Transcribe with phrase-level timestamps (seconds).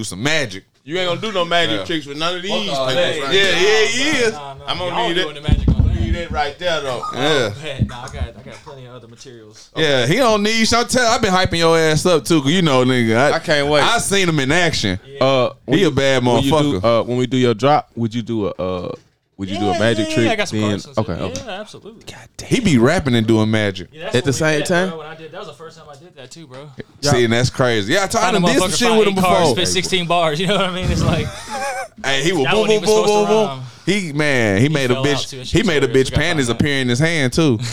[0.00, 0.64] do some magic.
[0.82, 1.84] You ain't gonna do no magic Yeah.
[1.84, 3.22] tricks with none of these all papers that.
[3.22, 3.62] right Yeah, there.
[3.82, 4.32] yeah, he is.
[4.32, 5.42] Nah, nah, I'm gonna y'all need doing it.
[5.42, 6.00] the magic on that.
[6.00, 7.02] Need it right there though.
[7.14, 7.52] Yeah.
[7.62, 9.70] Man, nah, I got I got plenty of other materials.
[9.76, 10.72] Yeah, he don't need.
[10.72, 11.06] I'm tell.
[11.12, 13.16] I've been hyping your ass up too, cause you know, nigga.
[13.16, 13.82] I, I can't wait.
[13.84, 14.98] I seen him in action.
[15.20, 17.00] Uh, He a bad when you do, motherfucker.
[17.00, 18.94] uh, when we do your drop, would you do a uh,
[19.40, 20.26] would you do a magic yeah, trick?
[20.26, 21.08] Yeah, I got some then- cards and stuff.
[21.08, 21.48] okay, yeah, okay.
[21.48, 22.04] absolutely.
[22.46, 23.88] He be rapping and doing magic.
[23.90, 24.88] Yeah, At the same met, time?
[24.90, 26.68] bro, when I did, that was the first time I did that too, bro.
[27.00, 27.94] See, and that's crazy.
[27.94, 29.64] Yeah, I told Find a him did some shit with him eight cards, before.
[29.64, 30.38] Spit 16 bars.
[30.38, 30.90] You know what I mean?
[30.90, 31.26] It's like
[32.04, 33.62] Hey, he was That boom, boom, boom, boom, boom.
[33.86, 35.50] He man, he, made a bitch.
[35.50, 37.58] He made a bitch panties appear in his hand too.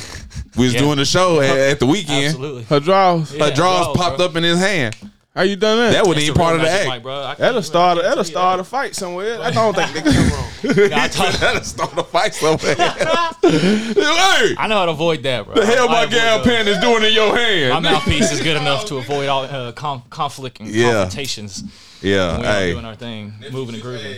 [0.55, 2.25] We was doing the show at, at the weekend.
[2.29, 2.63] absolutely.
[2.63, 3.29] Her draws.
[3.31, 4.95] Her drawers draws, popped up in his hand.
[5.37, 5.91] How you done that?
[5.91, 6.89] That wasn't even part of the act.
[6.89, 7.21] mic, bro.
[7.21, 7.99] I can't That'll start.
[7.99, 9.39] I A, that'll start a fight somewhere.
[9.39, 10.93] I don't think they come wrong.
[10.93, 12.73] I told- That'll start a fight somewhere.
[12.75, 15.53] hey, I know how to avoid that, bro.
[15.53, 16.67] the hell I my avoid gal those.
[16.67, 17.83] is doing in your hand?
[17.83, 20.93] My mouthpiece is good enough to avoid all uh, com- conflict and Yeah.
[21.03, 21.63] confrontations.
[22.01, 22.71] yeah, when we all hey.
[22.73, 24.15] doing our thing, moving and grooving.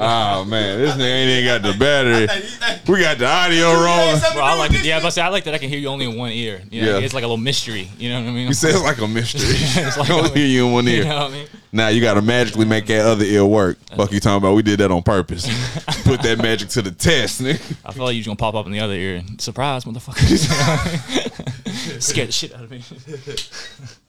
[0.00, 2.28] Oh man, this nigga ain't even got the battery.
[2.86, 4.20] We got the audio rolling.
[4.32, 4.84] Bro, I like it.
[4.84, 6.62] Yeah, but see, I like that I can hear you only in one ear.
[6.70, 7.04] You know, Yeah.
[7.04, 7.88] it's like a little mystery.
[7.98, 8.46] You know what I mean?
[8.46, 9.40] You say it's like a mystery.
[9.88, 11.04] It's like I don't hear you in one you ear.
[11.04, 11.46] know what I mean?
[11.72, 13.76] Now you gotta magically make that other ear work.
[13.96, 14.54] Fuck you talking about?
[14.54, 15.46] We did that on purpose.
[16.04, 17.76] Put that magic to the test, nigga.
[17.84, 19.22] I feel like you're gonna pop up in the other ear.
[19.38, 20.16] Surprise, motherfucker!
[22.00, 22.82] Scared the shit out of me.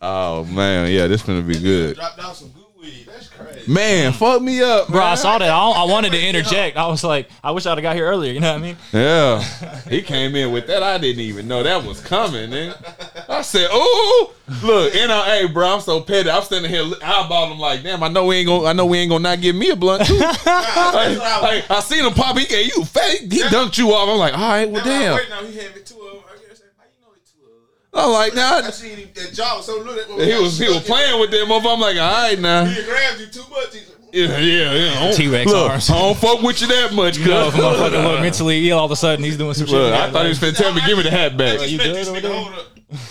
[0.01, 1.95] Oh man, yeah, this gonna be good.
[1.95, 3.05] Dropped out some good weed.
[3.07, 3.71] That's crazy.
[3.71, 5.17] Man, fuck me up, Bro, I man.
[5.17, 5.49] saw that.
[5.49, 6.77] I, I wanted to interject.
[6.77, 8.31] I was like, I wish I'd have got here earlier.
[8.33, 8.77] You know what I mean?
[8.93, 9.41] Yeah,
[9.89, 10.81] he came in with that.
[10.83, 13.29] I didn't even know that was coming, nigga.
[13.29, 16.29] I said, "Oh, look, and I, hey, bro, I'm so petty.
[16.29, 18.97] I'm standing here eyeballing him like, damn, I know we ain't gonna, I know we
[18.99, 20.17] ain't gonna not give me a blunt too.
[20.19, 22.37] like, like, I seen him pop.
[22.37, 23.19] He gave you fat.
[23.19, 24.09] He, he dunked you off.
[24.09, 25.15] I'm like, all right, well, damn.
[25.15, 26.23] Wait, now he had me two of them.
[26.27, 27.57] I guess, how you know it's two of them?
[27.99, 28.67] I'm like, nah.
[28.67, 29.61] I seen him that jaw.
[29.61, 31.73] So look at He was he was playing with that motherfucker.
[31.73, 32.65] I'm like, all right, now.
[32.65, 33.73] He grabbed you too much.
[33.73, 35.11] He's like, Yeah, yeah, yeah.
[35.11, 35.89] T-Rex look, arms.
[35.89, 37.25] I don't fuck with you that much, cuz.
[37.25, 39.75] You know, if motherfucker look mentally ill, all of a sudden he's doing some shit.
[39.75, 41.69] Look, I thought he was finna tell me, give me the hat back.
[41.69, 42.33] you good this over nigga there?
[42.33, 42.65] hold up.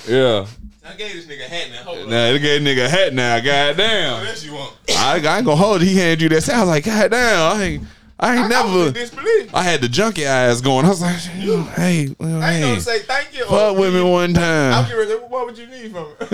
[0.08, 0.46] Yeah.
[0.88, 1.82] I gave this nigga a hat now.
[1.82, 2.04] Hold up.
[2.04, 3.38] Nah, they gave nigga a hat now.
[3.40, 4.20] Goddamn.
[4.20, 4.74] What else you want?
[4.90, 5.84] I, I ain't gonna hold it.
[5.86, 6.48] He handed you that.
[6.48, 7.84] I was like, God damn, I ain't,
[8.20, 8.98] I ain't I never.
[8.98, 9.48] in.
[9.54, 10.84] I had the junkie eyes going.
[10.84, 13.44] I was like, hey, well, I ain't hey, gonna say thank you.
[13.46, 14.72] fuck with me one time.
[14.74, 14.90] I'm time.
[14.90, 16.14] getting ready what would you need from me?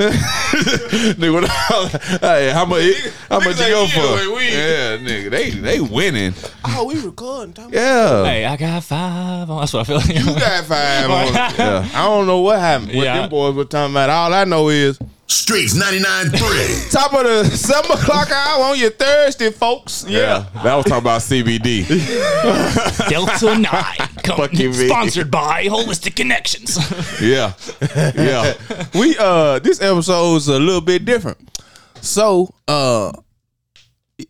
[1.15, 2.95] nigga, what I- hey, how much?
[3.28, 4.00] How much you go for?
[4.00, 4.53] giving.
[4.53, 6.33] Yeah, nigga, they they winning.
[6.65, 7.53] oh, we recording.
[7.55, 7.71] Tom.
[7.72, 9.51] Yeah, Hey, I got five.
[9.51, 9.97] on- That's what I feel.
[9.97, 10.09] Like.
[10.15, 11.34] You got five on.
[11.34, 11.89] yeah.
[11.95, 12.95] I don't know what happened.
[12.95, 13.21] What Yeah.
[13.21, 14.09] them boys were talking about.
[14.11, 16.91] All I know is Streets 99.3.
[16.93, 20.05] top of the seven o'clock hour on your Thursday, folks.
[20.07, 21.87] Yeah, that was talking about CBD.
[23.09, 24.87] Delta Nine, come- Fucking me.
[24.89, 26.77] sponsored by Holistic Connections.
[27.23, 27.53] yeah,
[28.15, 28.55] yeah.
[28.95, 31.39] we uh this episode's a little bit different.
[32.01, 33.13] So, uh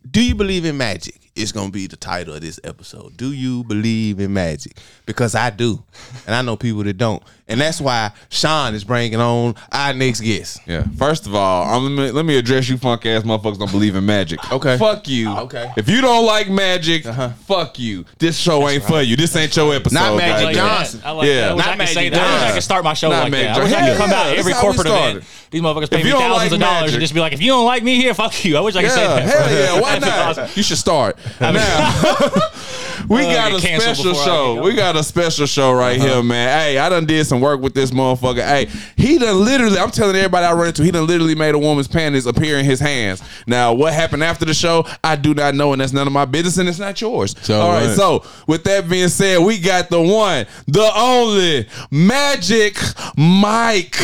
[0.09, 1.19] do you believe in magic?
[1.35, 3.17] It's gonna be the title of this episode.
[3.17, 4.77] Do you believe in magic?
[5.05, 5.83] Because I do,
[6.25, 10.21] and I know people that don't, and that's why Sean is bringing on our next
[10.21, 10.61] guest.
[10.65, 10.83] Yeah.
[10.97, 13.95] First of all, I'm, let, me, let me address you punk ass motherfuckers don't believe
[13.95, 14.51] in magic.
[14.51, 14.77] Okay.
[14.77, 15.29] Fuck you.
[15.29, 15.71] Ah, okay.
[15.77, 17.29] If you don't like magic, uh-huh.
[17.45, 18.03] fuck you.
[18.17, 19.15] This show ain't for you.
[19.15, 19.93] This ain't your episode.
[19.95, 20.53] Not Magic I.
[20.53, 21.01] Johnson.
[21.05, 21.33] I like Yeah.
[21.33, 21.51] that.
[21.51, 22.21] I Not I Magic that.
[22.21, 23.57] I wish I could start my show Not like Magic that.
[23.59, 25.23] I wish I could come Yeah, out yeah, every that's corporate event.
[25.51, 27.47] These motherfuckers pay me thousands like of dollars magic- and just be like, if you
[27.51, 28.57] don't like me here, fuck you.
[28.57, 29.23] I wish I could say that.
[29.23, 29.81] hell yeah.
[29.81, 30.37] Why not?
[30.37, 30.49] awesome.
[30.55, 31.17] You should start.
[31.39, 31.51] now,
[33.09, 34.61] we Uh, got a special show.
[34.63, 36.07] We got a special show right uh-huh.
[36.15, 36.59] here, man.
[36.59, 38.45] Hey, I done did some work with this motherfucker.
[38.45, 41.59] Hey, he done literally, I'm telling everybody I run into, he done literally made a
[41.59, 43.21] woman's panties appear in his hands.
[43.47, 46.25] Now, what happened after the show, I do not know, and that's none of my
[46.25, 47.35] business, and it's not yours.
[47.41, 52.77] So All right, so with that being said, we got the one, the only Magic
[53.17, 53.95] Mike.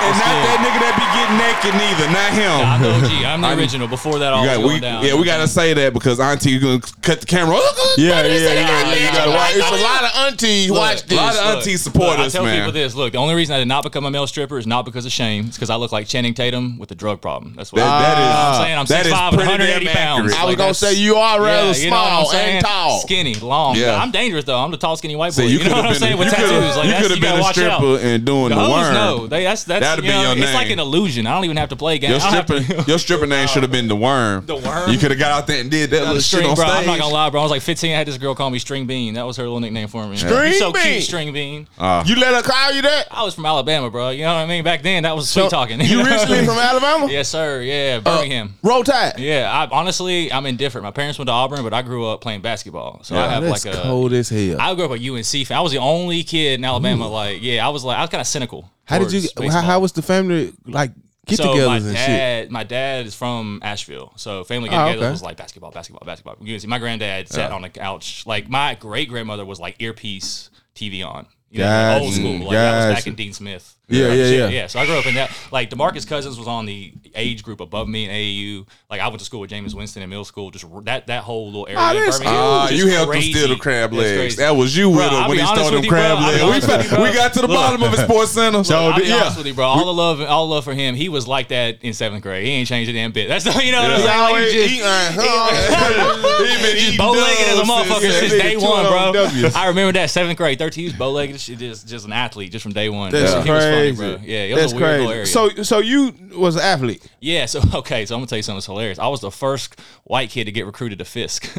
[0.00, 2.56] And not that nigga that be getting naked neither, not him.
[2.66, 3.24] I'm the OG.
[3.24, 3.86] I'm the original.
[3.88, 5.04] Before that, all You was going we, down.
[5.04, 7.56] yeah, we gotta say that because Auntie you're gonna cut the camera.
[7.96, 8.94] Yeah, yeah, yeah, yeah.
[8.94, 9.54] You gotta watch.
[9.56, 11.18] It's I- a lot of aunties watch this.
[11.18, 12.58] A lot of Look, aunties support look, us, I tell man.
[12.60, 12.94] people this.
[12.94, 15.12] Look, the only reason I did not become a male stripper is not because of
[15.12, 15.46] shame.
[15.46, 17.54] It's because I look like Channing Tatum with a drug problem.
[17.56, 18.78] That's what That- that You is- I'm saying.
[18.78, 20.34] I'm that is 6'5 180 pounds.
[20.34, 23.00] I was gonna say you are rather yeah, you know what I'm small and tall.
[23.00, 23.76] skinny, long.
[23.76, 24.00] Yeah.
[24.00, 24.58] I'm dangerous though.
[24.58, 25.42] I'm the tall, skinny white boy.
[25.42, 26.16] You, know what I'm saying?
[26.16, 28.94] With tattoos, like you could have been a stripper and doing The the hoes worm.
[28.94, 29.26] know.
[29.26, 31.26] They, that's that's That'd you be know, your It's like an illusion.
[31.26, 32.22] I don't even have to play games.
[32.22, 34.46] Your I stripper, your stripper name should have been the worm.
[34.46, 34.90] The Worm?
[34.90, 36.64] You could have got out there and did that The little shit string, on bro.
[36.66, 36.76] stage.
[36.80, 37.40] I'm not gonna lie, bro.
[37.40, 37.92] I was like 15.
[37.92, 39.14] I had this girl call me String Bean.
[39.14, 40.16] That was her little nickname for me.
[40.16, 40.82] String you so Bean?
[40.82, 41.68] cute, String Bean.
[41.78, 43.08] Uh, You let her call you that?
[43.10, 44.10] I was from Alabama, bro.
[44.10, 44.64] You know what I mean?
[44.64, 45.80] Back then, that was sweet talking.
[45.80, 47.08] You know originally from Alabama?
[47.10, 47.62] Yes, sir.
[47.62, 48.54] Yeah, Birmingham.
[48.62, 49.18] Roll Tide.
[49.18, 50.84] Yeah, I honestly, I'm indifferent.
[50.84, 53.64] My parents went to Auburn, but I grew up playing basketball, so I have like
[53.66, 53.72] a.
[53.82, 54.56] cold as hell.
[54.60, 55.56] I grew up a UNC fan.
[55.58, 57.08] I was the only kid in Alabama.
[57.08, 58.70] Like, yeah, I was like, I was kind of cynical.
[58.90, 59.50] How did you?
[59.50, 60.92] How, how was the family like
[61.26, 61.96] get so togethers my and shit.
[61.96, 65.10] dad, my dad is from Asheville, so family Oh, get-togethers okay.
[65.10, 66.36] was like basketball, basketball, basketball.
[66.40, 68.26] You can see my granddad sat on the couch.
[68.26, 71.26] Like my great grandmother was like earpiece TV on.
[71.50, 72.38] You know, like old school.
[72.40, 73.76] Like that was back in Dean Smith.
[73.90, 74.48] Yeah, Like, yeah, yeah.
[74.48, 74.66] yeah.
[74.68, 75.30] So I grew up in that.
[75.50, 78.66] Like DeMarcus Cousins was on the age group above me in AAU.
[78.88, 80.50] Like I went to school with Jameis Winston in middle school.
[80.50, 81.78] Just r- that that whole little area.
[81.80, 84.36] Ah, that's Birmingham, Ah, you helped him steal the crab legs.
[84.36, 85.98] That was you with Bro, him when he stole them with bro.
[85.98, 86.42] crab legs.
[86.68, 87.56] honest you, We, we got to the Look.
[87.56, 88.62] bottom of his sports center.
[88.64, 89.16] So I'll be yeah.
[89.22, 89.66] honest with you, bro.
[89.66, 90.94] All the love, all the love for him.
[90.94, 92.44] He was like that in seventh grade.
[92.46, 93.28] He ain't changed a damn bit.
[93.28, 94.18] That's you know what I'm He saying.
[94.20, 98.32] Like, always he just- uh, He been eating bow legged as a motherfucker since- since
[98.42, 99.50] day one, bro.
[99.54, 100.82] I remember that seventh grade, thirteen.
[100.84, 101.36] He was bow legged.
[101.38, 103.12] Just just an athlete, just from day one.
[103.12, 103.50] That's He
[103.88, 104.24] was funny, bro.
[104.24, 105.32] Yeah, it was That's a weird crazy.
[105.32, 107.06] So, so you was an athlete.
[107.20, 108.98] yeah, so okay, so I'm gonna tell you something that's hilarious.
[108.98, 111.48] I was the first white kid to get recruited to Fisk.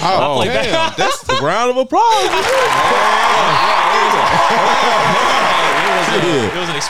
[0.00, 0.54] Oh, damn!
[0.72, 2.02] that- That's the round of applause.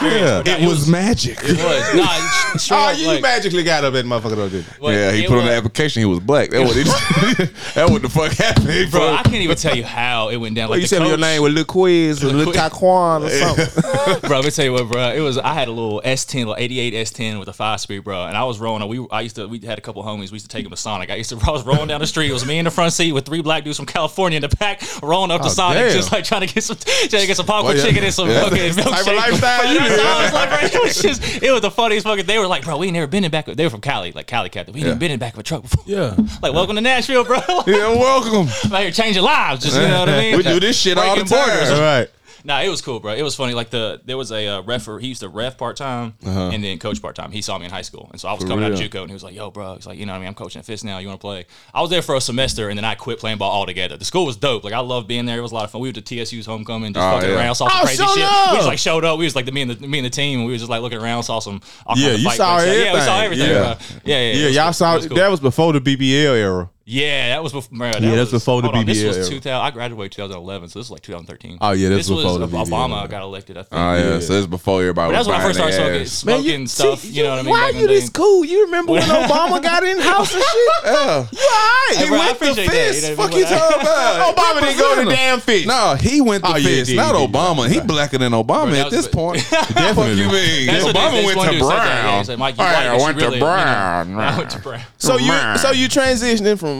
[0.00, 0.62] it was an experience.
[0.62, 1.38] It was magic.
[1.42, 1.94] It was.
[1.94, 4.84] Nah, it's straight Oh, up, you like- magically got up that motherfucker, though, didn't you?
[4.84, 6.00] like, Yeah, he it put on the application.
[6.00, 6.50] He was black.
[6.50, 6.82] That what he.
[7.74, 9.14] that what the fuck happened, Bro, bro.
[9.14, 10.64] I can't even tell you how it went down.
[10.68, 12.56] Like Well, you said your name was Lil Quiz or Lil Quiz.
[12.56, 14.20] Taquan or something.
[14.28, 15.10] bro, let me tell you what, bro.
[15.12, 18.24] It was I had a little S10, little 88 S10 with a five speed, bro.
[18.26, 18.86] And I was rolling.
[18.88, 20.30] We I used to we had a couple homies.
[20.30, 21.10] We used to take them to Sonic.
[21.10, 22.30] I used to I was rolling down the street.
[22.30, 24.48] It was me in the front seat with three black dudes from California in the
[24.56, 25.92] back, rolling up to Oh, Sonic, damn.
[25.92, 27.84] just like trying to get some trying to get some popcorn Well, yeah.
[27.90, 28.42] chicken and some Yeah.
[28.42, 29.16] fucking That's the type of milkshake.
[29.16, 32.26] lifestyle you That's I was like, bro, it was just it was the funniest fucking.
[32.26, 33.46] They were like, bro, we ain't never been in back.
[33.46, 34.74] They were from Cali, like Cali captain.
[34.74, 35.84] We ain't even been in back of a truck before.
[35.86, 36.14] Yeah.
[36.42, 37.38] Like, welcome to Nashville, bro.
[37.66, 38.48] yeah, welcome.
[38.72, 40.36] Out here changing lives, just you know what I mean.
[40.36, 41.68] We do this shit all the Breaking borders.
[41.68, 41.74] time.
[41.74, 42.08] All right.
[42.44, 43.12] Nah, it was cool, bro.
[43.14, 43.54] It was funny.
[43.54, 44.86] Like the there was a uh, ref.
[45.00, 47.32] He used to ref part time and then coach part time.
[47.32, 48.78] He saw me in high school, and so I was coming out of?
[48.78, 50.34] JUCO, and he was like, "Yo, bro," he's like, "You know, what I mean, I'm
[50.34, 50.98] coaching at Fisk now.
[50.98, 53.38] You want to play?" I was there for a semester, and then I quit playing
[53.38, 53.96] ball altogether.
[53.96, 54.64] The school was dope.
[54.64, 55.38] Like I loved being there.
[55.38, 55.80] It was a lot of fun.
[55.80, 57.36] We went to TSU's homecoming, just Oh, fucking yeah.
[57.36, 58.22] around, saw some Oh, crazy shit.
[58.22, 58.50] love.
[58.52, 59.18] We just like showed up.
[59.18, 60.38] We was like the me and the me and the team.
[60.40, 61.60] And we was just like looking around, saw some.
[61.86, 62.78] All Yeah, you saw breaks.
[62.78, 63.46] Yeah, we saw everything.
[63.46, 63.48] everything.
[63.48, 63.74] Yeah.
[63.74, 64.02] bro.
[64.04, 64.72] Yeah, yeah, Yeah, y'all cool.
[64.74, 65.16] saw was cool.
[65.16, 66.70] that was before the BBL era.
[66.90, 67.76] Yeah, that was before.
[67.76, 69.52] Bro, that Yeah, was, that's before the hold on, This was 2000.
[69.52, 71.58] I graduated 2011, so this is like 2013.
[71.60, 73.10] Oh, yeah, that's this was before the Obama BBL.
[73.10, 73.58] got elected.
[73.58, 73.72] I think.
[73.78, 75.12] Oh yeah, so it's before everybody.
[75.12, 76.12] But that's was when I first started their smoking, ass.
[76.12, 76.98] smoking stuff.
[77.00, 77.50] see, you know what I mean?
[77.50, 78.12] Why are you the this day.
[78.14, 78.42] cool?
[78.46, 80.68] You remember when Obama got in house and shit?
[80.88, 81.26] Yeah.
[81.30, 81.92] You all right?
[81.92, 82.72] Hey, He bro, went to appreciate that.
[82.72, 83.02] Fisk.
[83.02, 83.58] You know Fuck what I you mean?
[83.58, 84.36] talking about?
[84.36, 85.66] Obama didn't go to damn Fisk.
[85.68, 87.14] No, he went to Oh, Fisk, not.
[87.14, 87.68] Obama.
[87.68, 89.40] He blacker than Obama at this the- point.
[89.42, 89.68] Fuck
[90.16, 90.66] you mean?
[90.66, 91.68] That's what Obama went to to say that.
[91.68, 92.24] Yeah, Brown.
[92.24, 94.18] he you Hey, white, I went to really, you know, Brown.
[94.18, 94.80] I went to Brown.
[94.96, 95.58] So you Right.
[95.60, 96.77] so you transitioning from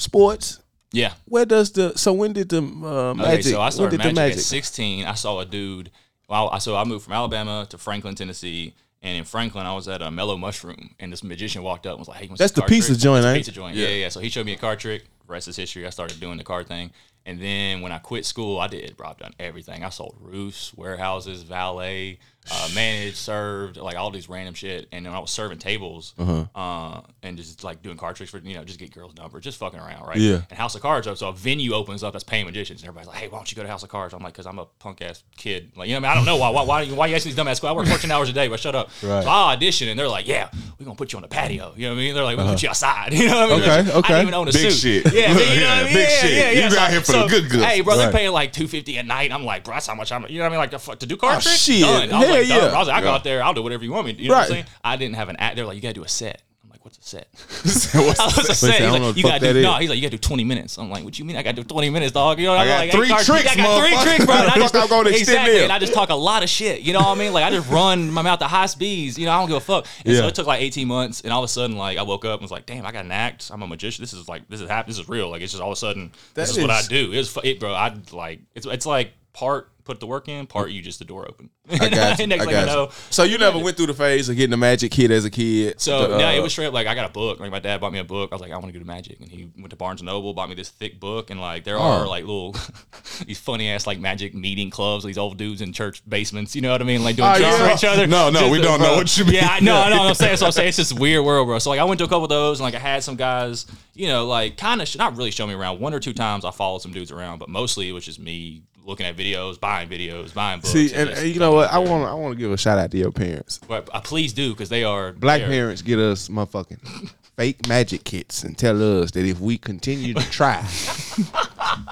[0.00, 0.60] sports.
[0.92, 1.12] Yeah.
[1.26, 3.32] Where does the so when did the uh, magic?
[3.40, 4.38] Okay, so I started magic, magic?
[4.38, 5.04] at 16.
[5.06, 5.90] I saw a dude.
[6.28, 8.74] Well, I, so I moved from Alabama to Franklin, Tennessee.
[9.02, 12.00] And in Franklin, I was at a Mellow Mushroom, and this magician walked up and
[12.00, 13.40] was like, "Hey, you want That's the pizza trick?" joint, It's a ain't it?
[13.40, 13.88] Pizza joint, yeah.
[13.88, 15.04] yeah, So he showed me a card trick.
[15.26, 15.86] Rest is history.
[15.86, 16.90] I started doing the card thing,
[17.24, 19.08] and then when I quit school, I did, bro.
[19.08, 19.84] I've done everything.
[19.84, 22.18] I sold roofs, warehouses, valet,
[22.52, 24.88] uh, managed, served, like all these random shit.
[24.92, 26.44] And then I was serving tables, Uh-huh.
[26.54, 29.58] uh and just like doing card tricks for you know just get girls' numbers, just
[29.58, 30.16] fucking around, right?
[30.16, 30.40] Yeah.
[30.50, 33.08] And House of Cards up, so a venue opens up that's paying magicians, and everybody's
[33.08, 34.64] like, "Hey, why don't you go to House of Cards?" I'm like, "Cause I'm a
[34.78, 36.50] punk ass kid." Like, you know, what I mean, I don't know why.
[36.50, 36.64] Why?
[36.64, 37.76] Why, why you asking these dumb ass questions?
[37.76, 38.88] I work 14 hours a day, but shut up.
[39.02, 39.22] Right.
[39.22, 40.48] So I audition, and they're like, "Yeah,
[40.78, 42.14] we're gonna put you on the patio." You know what I mean?
[42.14, 43.62] They're like, "We're gonna put you outside." You know what I mean?
[43.62, 44.08] Okay, I okay.
[44.08, 45.04] didn't even own a Big suit.
[45.04, 45.12] shit.
[45.20, 45.92] Yeah, big, you know yeah, what I mean?
[45.94, 46.32] big yeah, shit.
[46.32, 46.64] Yeah, yeah.
[46.64, 47.60] You So- out here for the so, good.
[47.64, 48.02] Hey, bro, Right.
[48.04, 49.30] they're paying like 250 a night.
[49.32, 50.24] I'm like, bro, that's how much I'm.
[50.28, 50.58] You know what I mean?
[50.58, 51.58] Like the fuck to do card Oh, tricks.
[51.58, 51.82] shit.
[51.82, 52.08] Done.
[52.40, 52.76] I was like, yeah.
[52.76, 54.14] I was like, I go out there, I'll do whatever you want me.
[54.14, 54.22] to.
[54.22, 54.64] You know what I'm saying?
[54.84, 55.56] I didn't have an act.
[55.56, 56.42] They're like, you gotta do a set.
[56.62, 57.28] I'm like, what's a set?
[57.34, 58.80] What's I was a Wait, set.
[58.80, 59.74] He's like, you gotta do no.
[59.74, 60.78] He's like, you gotta do 20 minutes.
[60.78, 61.36] I'm like, what you mean?
[61.36, 62.38] I gotta do 20 minutes, dog.
[62.38, 64.02] You know, what I I got got three card- tricks, I got three motherfucker.
[64.04, 64.34] tricks, bro.
[64.36, 65.54] And I just, I'm gonna extend exactly.
[65.54, 65.62] them.
[65.64, 66.80] And I just talk a lot of shit.
[66.82, 67.32] You know what I mean?
[67.32, 69.18] Like I just run my mouth at high speeds.
[69.18, 69.86] You know, I don't give a fuck.
[70.04, 72.24] And so it took like 18 months, and all of a sudden, like I woke
[72.24, 73.50] up and was like, damn, I got an act.
[73.52, 74.02] I'm a magician.
[74.02, 75.28] This is like this is hap- This is real.
[75.30, 77.12] Like it's just all of a sudden, this That is, what I do.
[77.12, 77.72] It's fu- it, bro.
[77.74, 81.26] I like it's it's like part put the work in, part you just the door
[81.28, 81.50] open.
[81.70, 82.26] I got you.
[82.26, 82.88] Next I thing got I know, you.
[83.10, 85.80] So you never went through the phase of getting a magic kit as a kid.
[85.80, 87.40] so The, yeah, uh, it was straight up like I got a book.
[87.40, 88.30] Like my dad bought me a book.
[88.30, 90.06] I was like, I want to go to magic, and he went to Barnes and
[90.06, 92.54] Noble, bought me this thick book, and like there are like little
[93.26, 95.04] these funny ass like magic meeting clubs.
[95.04, 96.54] These old dudes in church basements.
[96.54, 97.02] You know what I mean?
[97.02, 97.68] Like doing Oh, tricks yeah.
[97.68, 98.06] for each other.
[98.06, 99.34] No, no, Just we don't know what you mean.
[99.34, 99.98] Yeah, I know, I know.
[99.98, 100.36] what I'm saying.
[100.36, 101.58] So I'm saying it's this weird world, bro.
[101.58, 103.66] So like I went to a couple of those, and like I had some guys,
[103.94, 105.80] you know, like kind of not really show me around.
[105.80, 108.62] One or two times I followed some dudes around, but mostly it was just me
[108.90, 110.72] looking at videos, buying videos, buying books.
[110.72, 111.70] See, and, just and you know what?
[111.70, 113.58] I want I want to give a shout out to your parents.
[113.66, 117.66] But uh, please do because they are Black they are- parents get us motherfucking fake
[117.68, 120.60] magic kits and tell us that if we continue to try,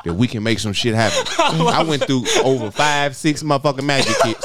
[0.04, 1.24] that we can make some shit happen.
[1.38, 4.44] I went through over five, six motherfucking magic kits.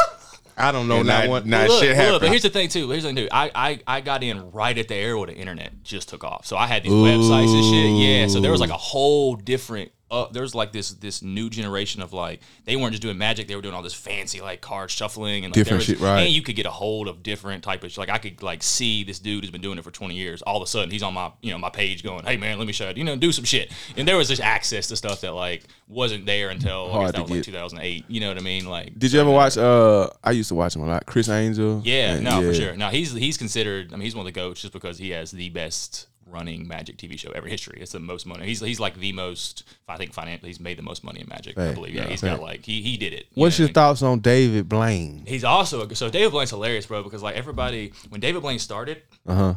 [0.55, 1.50] I don't know And not not- one.
[1.50, 2.88] not- That look, shit look, but here's the thing too.
[2.91, 3.27] Here's the thing too.
[3.31, 6.45] I, I I got in right at the era where the internet just took off.
[6.45, 7.91] So I had these websites and shit.
[8.07, 8.27] Yeah.
[8.27, 12.13] So there was like a whole different uh, there's like this this new generation of
[12.13, 15.43] like they weren't just doing magic, they were doing all this fancy like card shuffling
[15.46, 16.22] and like, Different there was- shit, right.
[16.22, 19.03] And you could get a hold of different type of like I could like see
[19.03, 20.41] this dude who's been doing it for 20 years.
[20.43, 22.67] All of a sudden he's on my you know my page going, hey man, let
[22.67, 23.72] me show you, you know, do some shit.
[23.98, 27.22] And there was this access to stuff that like wasn't there until I guess that
[27.24, 28.05] was like 2008.
[28.08, 28.65] You know what I mean?
[28.65, 29.58] Like Did you ever watch?
[29.58, 31.05] Uh, I used to watch him a lot.
[31.05, 31.82] Criss Angel.
[31.84, 32.75] yeah, And- no, for sure.
[32.75, 33.91] No, he's he's considered.
[33.93, 36.97] I mean, he's one of the goats just because he has the best running Magic
[36.97, 37.77] TV show ever history.
[37.79, 38.45] It's the most money.
[38.45, 39.63] He's he's like the most.
[39.87, 41.57] I think financially, he's made the most money in Magic.
[41.57, 41.93] I believe.
[41.93, 42.37] Yeah, yeah, he's fact.
[42.37, 43.27] got like he he did it.
[43.33, 43.73] You What's your I mean?
[43.75, 45.23] thoughts on David Blaine?
[45.27, 47.03] He's also a, so David Blaine's hilarious, bro.
[47.03, 49.53] Because like everybody, when David Blaine started, Uh huh.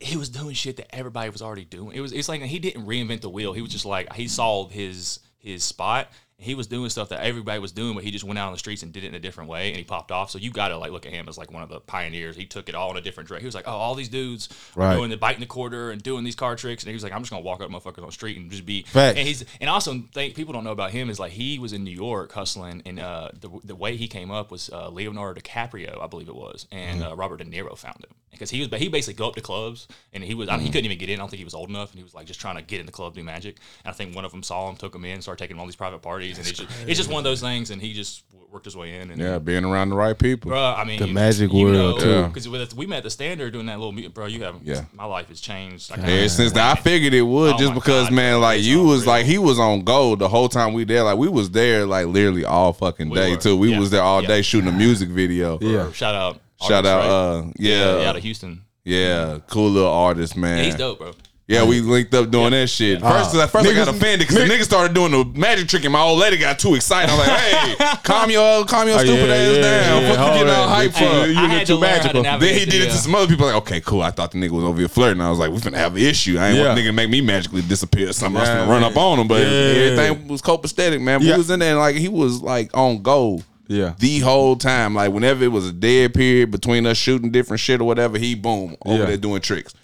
[0.00, 1.94] he was doing shit that everybody was already doing.
[1.96, 3.52] It was it's like he didn't reinvent the wheel.
[3.52, 6.08] He was just like he saw his his spot.
[6.36, 8.58] He was doing stuff that everybody was doing, but he just went out on the
[8.58, 10.30] streets and did it in a different way, and he popped off.
[10.32, 12.34] So you got to like look at him as like one of the pioneers.
[12.34, 13.44] He took it all in a different direction.
[13.44, 14.96] He was like, "Oh, all these dudes Right.
[14.96, 17.20] doing the biting the quarter and doing these car tricks," and he was like, "I'm
[17.22, 19.16] just gonna walk up motherfuckers on the street and just be." Facts.
[19.16, 21.84] And he's and also think people don't know about him is like he was in
[21.84, 26.02] New York hustling, and uh, the the way he came up was uh, Leonardo DiCaprio,
[26.02, 27.12] I believe it was, and Mm-hmm.
[27.12, 29.40] uh, Robert De Niro found him because he was but he basically go up to
[29.40, 30.72] clubs and he was I mean, he Mm-hmm.
[30.72, 31.14] couldn't even get in.
[31.14, 32.80] I don't think he was old enough, and he was like just trying to get
[32.80, 33.58] in the club do magic.
[33.84, 35.66] And I think one of them saw him, took him in, started taking him all
[35.66, 37.70] these private parties, and it's just, it's just one of those things.
[37.70, 39.10] And he just worked his way in.
[39.10, 40.50] And Yeah, being around the right people.
[40.50, 42.28] Bro, I mean, The magic you world, know, too.
[42.28, 44.26] Because we met at the standard doing that little, mu- bro.
[44.26, 44.84] You have, Yeah.
[44.94, 45.90] my life has changed.
[45.90, 48.40] I Ever kinda- since that, I figured it would Oh just because, God, man, bro,
[48.40, 49.10] like you was unreal.
[49.14, 51.02] like he was on gold the whole time we there.
[51.02, 53.36] Like we was there like literally all fucking We day were.
[53.40, 53.56] too.
[53.56, 53.80] We Yeah.
[53.80, 54.28] was there all Yeah.
[54.28, 55.58] day shooting a music video.
[55.60, 55.90] Yeah.
[55.90, 57.08] Shout out, Shout Artist, out, right?
[57.48, 58.62] uh, yeah, yeah, out of Houston.
[58.84, 60.58] yeah, cool little artist, man.
[60.58, 61.12] Yeah, he's dope, bro.
[61.46, 63.02] Yeah, we linked up doing that shit.
[63.02, 65.92] First, at first I got offended because the nigga started doing the magic trick, and
[65.92, 67.10] my old lady got too excited.
[67.12, 67.28] I'm like,
[67.78, 70.02] "Hey, calm your, calm your Oh, stupid yeah, ass yeah, down.
[70.02, 70.68] yeah, Fuck you hold getting all on.
[70.70, 72.22] hype Hey, for?" you I had too to learn how to magical.
[72.22, 73.44] navigate Then he did it to uh, some other people.
[73.46, 74.00] Like, okay, cool.
[74.00, 75.20] I thought the nigga was over here flirting.
[75.20, 76.38] I was like, we finna have an issue.
[76.38, 76.74] I ain't want Yeah.
[76.76, 78.08] the nigga to make me magically disappear.
[78.08, 78.38] or Something.
[78.38, 78.90] I was Yeah, finna run man.
[78.92, 79.46] up on him, but Yeah.
[79.48, 81.18] everything was copacetic, man.
[81.18, 81.32] But Yeah.
[81.34, 83.42] He was in there like he was like on go.
[83.68, 83.92] Yeah.
[83.98, 87.82] The whole time, like whenever it was a dead period between us shooting different shit
[87.82, 89.04] or whatever, he boom over Yeah.
[89.08, 89.74] there doing tricks.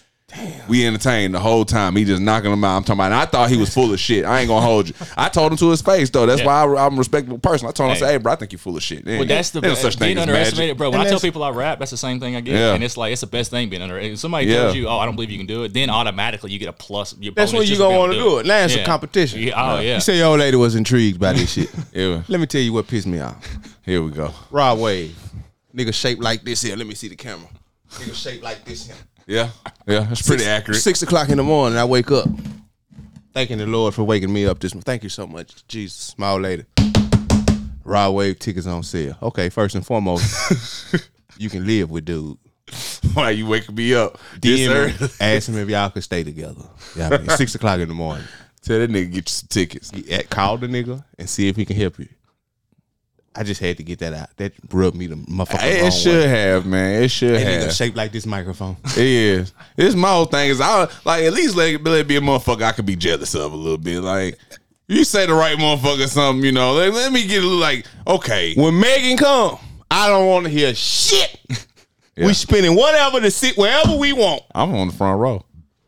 [0.67, 1.95] We entertained the whole time.
[1.95, 2.77] He just knocking them out.
[2.77, 3.05] I'm talking about.
[3.05, 4.23] And I thought he was full of shit.
[4.25, 4.95] I ain't gonna hold you.
[5.17, 6.25] I told him to his face though.
[6.25, 6.47] That's Yeah.
[6.47, 7.67] why I, I'm a respectable person.
[7.67, 9.49] I told him, I said, "Hey, bro, I think you're full of shit." Well, that's
[9.49, 10.77] the There's no such thing being underestimated, magic.
[10.77, 10.89] bro.
[10.91, 12.73] When And I tell people I rap, that's the same thing I get, Yeah.
[12.73, 14.13] and it's like it's the best thing being underestimated.
[14.13, 14.55] If somebody Yeah.
[14.63, 16.73] tells you, "Oh, I don't believe you can do it," then automatically you get a
[16.73, 17.13] plus.
[17.19, 18.45] Your That's bonus when you just for gonna want to do it.
[18.45, 19.41] Now it's a competition.
[19.41, 19.95] Yeah, oh yeah.
[19.95, 21.69] You say your old lady was intrigued by this shit.
[21.93, 22.21] Yeah.
[22.29, 23.35] Let me tell you what pissed me off.
[23.85, 24.33] Here we go.
[24.49, 25.15] Rod Wave,
[25.75, 26.75] nigga shaped like this here.
[26.75, 27.47] Let me see the camera.
[27.95, 28.95] Nigga shaped like this here.
[29.27, 29.49] Yeah,
[29.87, 30.81] yeah, that's pretty Six- accurate.
[30.81, 32.27] Six o'clock in the morning, I wake up.
[33.33, 34.83] Thanking the Lord for waking me up this morning.
[34.83, 35.97] Thank you so much, Jesus.
[35.97, 36.65] Small lady.
[37.83, 39.17] Rod Wave tickets on sale.
[39.21, 40.93] Okay, first and foremost,
[41.37, 42.37] you can live with dude.
[43.13, 44.17] Why you waking me up?
[44.39, 46.61] DM him, ask him if y'all could stay together.
[46.95, 48.25] Yeah, I mean, six o'clock in the morning.
[48.61, 49.91] Tell that nigga get you some tickets.
[50.29, 52.07] Call the nigga and see if he can help you.
[53.33, 54.35] I just had to get that out.
[54.37, 56.27] That rubbed me the motherfucker It wrong should way.
[56.27, 57.03] have, man.
[57.03, 57.73] It should That nigga have.
[57.73, 58.75] shaped like this microphone.
[58.85, 59.53] It is.
[59.77, 62.21] This my whole thing is I like at least let it, let it be a
[62.21, 64.01] motherfucker I could be jealous of a little bit.
[64.01, 64.37] Like
[64.87, 66.73] you say the right motherfucker something, you know.
[66.73, 68.53] Let, let me get a little like okay.
[68.55, 69.57] When Megan come,
[69.89, 71.39] I don't want to hear shit.
[72.17, 72.25] Yeah.
[72.25, 74.43] We spinning whatever to sit wherever we want.
[74.53, 75.45] I'm on the front row.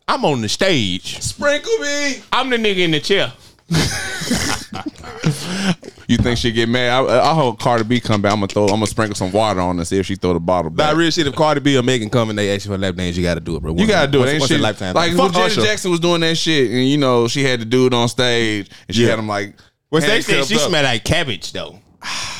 [0.07, 1.19] I'm on the stage.
[1.21, 2.21] Sprinkle me.
[2.31, 3.33] I'm the nigga in the chair.
[6.07, 6.91] You think she get mad?
[7.05, 8.31] I, I hope Cardi B come back.
[8.33, 8.63] I'm gonna throw.
[8.65, 10.89] I'm gonna sprinkle some water on her and see if she throw the bottle back.
[10.91, 10.97] back.
[10.97, 13.15] real shit, if Cardi B or Megan come and they ask you for lap dance,
[13.17, 13.75] you got to do it, bro.
[13.75, 14.21] You gotta do it.
[14.21, 14.59] Once- Ain't once shit.
[14.61, 14.93] lifetime.
[14.95, 17.65] Like when Fuck Janet Jackson was doing that shit, and you know she had the
[17.65, 19.11] dude on stage, and she Yeah.
[19.11, 19.55] had him like.
[19.91, 20.61] Well, they said she up.
[20.61, 21.79] smell like cabbage though.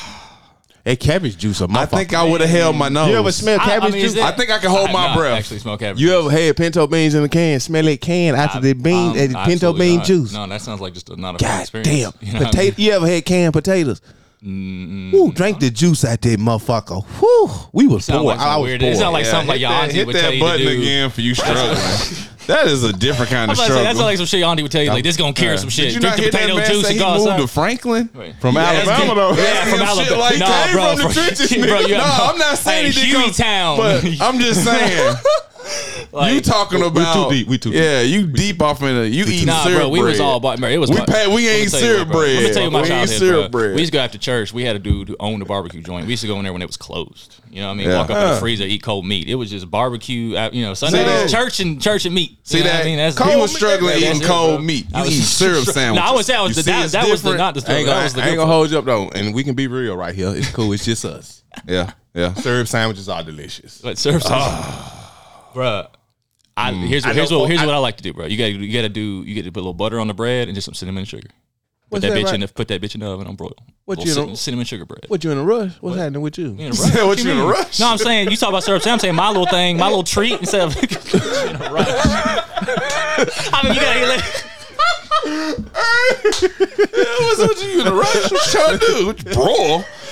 [0.84, 2.12] that cabbage juice, a I think.
[2.14, 3.08] I would have held my nose.
[3.08, 4.22] You ever smell I- I cabbage mean, is juice?
[4.22, 5.38] that- I think I can hold I- my no, breath.
[5.38, 6.00] Actually, smell cabbage.
[6.00, 7.58] You ever had pinto beans in a can?
[7.60, 9.38] Smell that can after the bean, Um, that pinto
[9.70, 10.06] absolutely bean not.
[10.06, 10.32] juice.
[10.32, 11.88] No, that sounds like just a, not a fun God experience.
[11.88, 12.12] damn.
[12.28, 12.74] You know what I Potato.
[12.76, 12.86] mean?
[12.86, 14.00] You ever had canned potatoes?
[14.46, 15.30] Ooh, mm-hmm.
[15.30, 17.02] drank the juice out that motherfucker.
[17.18, 17.50] Whew.
[17.72, 18.26] We was Sound poor.
[18.28, 18.90] like some I was weird- poor.
[18.90, 20.44] it sound like something like hit your that, auntie hit would that tell you to
[20.44, 22.28] button again for you struggling.
[22.46, 23.84] that is a different kind of was about to say, struggle.
[23.84, 24.90] that sounds like some shit your auntie would tell you.
[24.90, 25.84] Like, this gonna cure uh, some shit.
[25.86, 27.28] Did you Drink not the hear that potato man juice say and he go moved
[27.30, 27.40] outside.
[27.40, 28.08] to Franklin?
[28.40, 29.32] From Yeah, Alabama though.
[29.34, 30.04] Yeah, from Alabama.
[30.04, 31.68] shit like Nah, came bro, from the trenches, nigga.
[31.68, 33.76] bro, you No, I'm not saying hey, he did come- Hueytown.
[33.78, 35.16] But I'm just saying,
[36.14, 37.80] Like, you talking we too about deep, we too deep.
[37.80, 40.60] Yeah, you deep off in the you eating Nah, syrup bro, we was all about.
[40.60, 42.20] Bro, it was We my- pay- we ain't tell syrup what, bro.
[42.22, 43.60] Let me tell you my We ain't childhood, syrup bro.
[43.62, 43.74] bread.
[43.74, 44.52] We used to go after church.
[44.52, 46.06] We had a dude who owned a barbecue joint.
[46.06, 47.40] We used to go in there when it was closed.
[47.50, 47.88] You know what I mean?
[47.88, 47.98] Yeah.
[47.98, 49.28] Walk up in the freezer, eat cold meat.
[49.28, 50.36] It was just barbecue.
[50.36, 52.38] uh, You know, Sunday church and church and meat.
[52.44, 52.76] See you know that?
[52.78, 54.86] What I mean, that's he was struggling eating cold meat.
[54.94, 56.04] I You was- eating syrup sandwiches.
[56.04, 57.76] No, I would say I was the, that, that was not the I struggle.
[57.76, 59.54] ain't That gonna, was the I ain't gonna hold you up though, and we can
[59.54, 60.28] be real right here.
[60.34, 60.72] It's cool.
[60.72, 61.42] It's just us.
[61.68, 62.34] Yeah, yeah.
[62.34, 63.80] Syrup sandwiches are delicious.
[63.80, 64.38] But serve some,
[65.54, 65.88] bruh.
[66.56, 66.86] I, mm.
[66.86, 68.26] here's what, here's know- what here's I- what I like to do, bro.
[68.26, 70.06] You got to you got to do you got to put a little butter on
[70.08, 71.28] the bread and just some cinnamon and sugar.
[71.28, 71.34] Put
[71.88, 72.34] What's that, that bitch right?
[72.34, 73.52] in the put that bitch in the oven on broil.
[73.84, 75.04] What Little you cinnamon, know- cinnamon sugar bread.
[75.08, 75.72] What you in a rush?
[75.80, 76.54] What's happening with you?
[76.58, 76.94] You in a rush?
[77.06, 77.50] What you in a mean?
[77.50, 77.80] rush?
[77.80, 78.86] No, I'm saying you talk about syrup.
[78.86, 81.88] I'm saying my little thing, my little treat instead of in a rush.
[83.52, 84.24] I mean, you gotta like,
[85.24, 85.58] What's
[87.40, 88.14] up with you in a rush?
[88.14, 89.06] What you trying to do?
[89.06, 89.24] What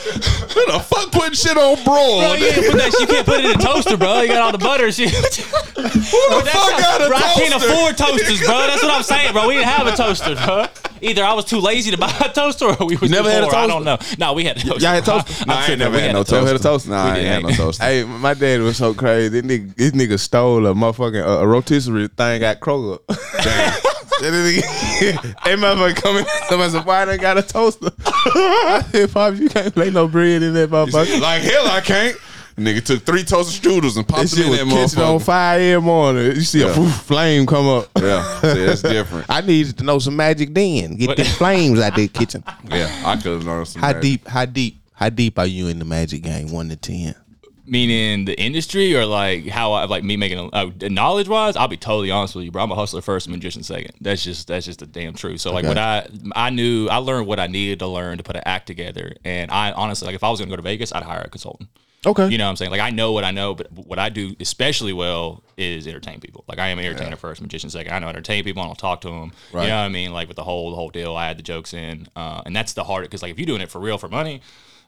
[0.04, 0.52] you- Broil?
[0.52, 2.20] What the fuck putting shit on broil?
[2.20, 4.20] bro, you, can't put that, you can't put it in a toaster, bro.
[4.22, 5.10] You got all the butter and shit.
[5.10, 5.22] Who
[5.82, 8.58] the fuck got a bro, I can't afford toasters, bro.
[8.66, 9.48] That's what I'm saying, bro.
[9.48, 10.66] We didn't have a toaster, bro.
[11.02, 13.42] Either I was too lazy to buy a toaster, or we was never too had
[13.42, 13.56] a poor.
[13.56, 13.98] I don't know.
[14.18, 14.80] No, we had a toaster.
[14.84, 15.44] Y'all had toaster?
[15.48, 16.34] I'm I ain't never We had no a toaster.
[16.36, 16.90] Never had a toaster?
[16.90, 17.84] Nah, I We ain't had no toaster.
[17.84, 19.40] Hey, my dad was so crazy.
[19.40, 23.00] This nigga, this nigga stole a motherfucking uh, a rotisserie thing at Kroger.
[23.42, 23.91] Damn.
[24.20, 26.24] That nigga- Hey, motherfucker coming.
[26.48, 30.42] Somebody said, "Why I got a toaster?" I said, "Pops, you can't lay no bread
[30.42, 32.16] in that motherfucker." Like hell, I can't.
[32.56, 35.22] Nigga took three toaster strudels and popped That them in that catching on motherfucker.
[35.24, 36.26] fire every morning.
[36.36, 36.74] You see a Yeah.
[36.74, 37.88] poof, flame come up.
[37.98, 39.26] Yeah, see, that's different.
[39.30, 40.96] I needed to know some magic then.
[40.96, 42.44] Get the flames out there kitchen.
[42.68, 43.80] Yeah, I could have learned some.
[43.80, 44.02] How magic.
[44.02, 44.28] deep?
[44.28, 44.78] How deep?
[44.92, 46.52] How deep are you in the magic game?
[46.52, 47.14] One to ten.
[47.72, 51.68] Meaning the industry or like how I like me making a uh, knowledge wise, I'll
[51.68, 52.62] be totally honest with you, bro.
[52.62, 53.92] I'm a hustler first, magician second.
[53.98, 55.40] That's just that's just the damn truth.
[55.40, 55.68] So like Okay.
[55.68, 58.66] what I I knew I learned what I needed to learn to put an act
[58.66, 59.14] together.
[59.24, 61.70] And I honestly like if I was gonna go to Vegas, I'd hire a consultant.
[62.04, 62.28] Okay.
[62.28, 62.72] You know what I'm saying?
[62.72, 66.44] Like I know what I know, but what I do especially well is entertain people.
[66.48, 67.94] Like I am an entertainer first, magician second.
[67.94, 68.60] I know entertain people.
[68.62, 69.32] I don't talk to them.
[69.50, 69.62] Right.
[69.62, 70.12] You know what I mean?
[70.12, 72.74] Like with the whole the whole deal, I had the jokes in, uh, and that's
[72.74, 74.42] the hard because like if you're doing it for real for money.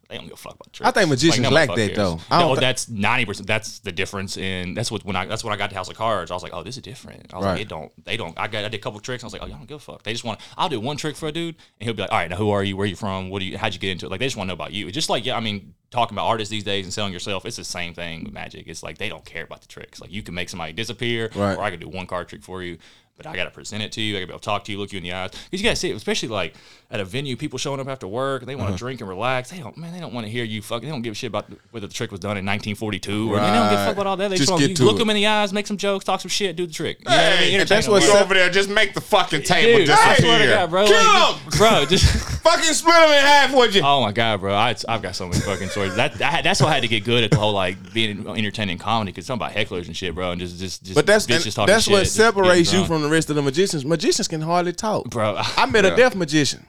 [0.09, 0.89] They don't give a fuck about tricks.
[0.89, 1.97] I think magicians nobody lack that, cares.
[1.97, 2.21] though.
[2.31, 3.47] I No, thi- that's ninety percent.
[3.47, 4.75] That's the difference in.
[4.75, 5.27] That's what when I.
[5.27, 6.31] That's when I got to House of Cards.
[6.31, 7.33] I was like, oh, this is different.
[7.33, 7.53] I was Right.
[7.53, 8.05] like, it don't.
[8.05, 8.39] They don't.
[8.39, 8.65] I got.
[8.65, 9.25] I did a couple tricks.
[9.25, 10.03] I was like, oh, y'all don't give a fuck.
[10.03, 10.41] They just want.
[10.59, 12.51] I'll do one trick for a dude, and he'll be like, all right, now who
[12.51, 12.77] are you?
[12.77, 13.31] Where are you from?
[13.31, 13.57] What do you?
[13.59, 14.11] How'd you get into it?
[14.11, 14.87] Like they just want to know about you.
[14.87, 15.37] It's just like yeah.
[15.37, 18.33] I mean, talking about artists these days and selling yourself, it's the same thing with
[18.35, 18.67] magic.
[18.67, 20.01] It's like they don't care about the tricks.
[20.01, 21.57] Like you can make somebody disappear, Right.
[21.57, 22.79] or I can do one card trick for you.
[23.17, 24.17] But I gotta present it to you.
[24.17, 25.65] I gotta be able to talk to you, look you in the eyes, because you
[25.65, 25.95] gotta see it.
[25.97, 26.55] Especially like
[26.91, 28.79] at a venue, people showing up after work, they want to Uh-huh.
[28.79, 29.51] drink and relax.
[29.51, 30.89] They don't, man, they don't want to hear you fucking.
[30.89, 33.47] They don't give a shit about whether the trick was done in 1942 or they
[33.47, 34.29] don't give a fuck about all that.
[34.29, 34.99] They Just just, want to look it.
[34.99, 36.99] them in the eyes, make some jokes, talk some shit, do the trick.
[37.01, 37.39] You know what I mean?
[37.39, 40.45] Hey, Entertain that's what's over there, just make the fucking table Dude, I swear to
[40.45, 40.55] disappear.
[40.57, 40.87] God, bro.
[40.87, 40.97] Kill
[41.33, 42.05] like, bro, just
[42.45, 43.81] Fucking split them in half, would you?
[43.83, 44.53] oh my god, bro.
[44.55, 45.95] I, I've got so many fucking stories.
[45.97, 48.27] That I had, that's why I had to get good at the whole like being
[48.29, 51.25] entertaining comedy because something about hecklers and shit, bro, and just just just But that's
[51.27, 53.85] talking that's shit, what separates you from the rest of the magicians.
[53.85, 55.05] Magicians can hardly talk.
[55.11, 55.37] bro.
[55.39, 56.67] I met a deaf magician.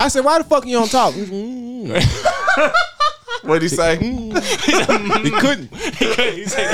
[0.00, 1.14] I said, "Why the fuck you don't talk?"
[3.44, 3.96] What'd he say?
[3.96, 5.74] he couldn't.
[5.74, 6.64] He's like,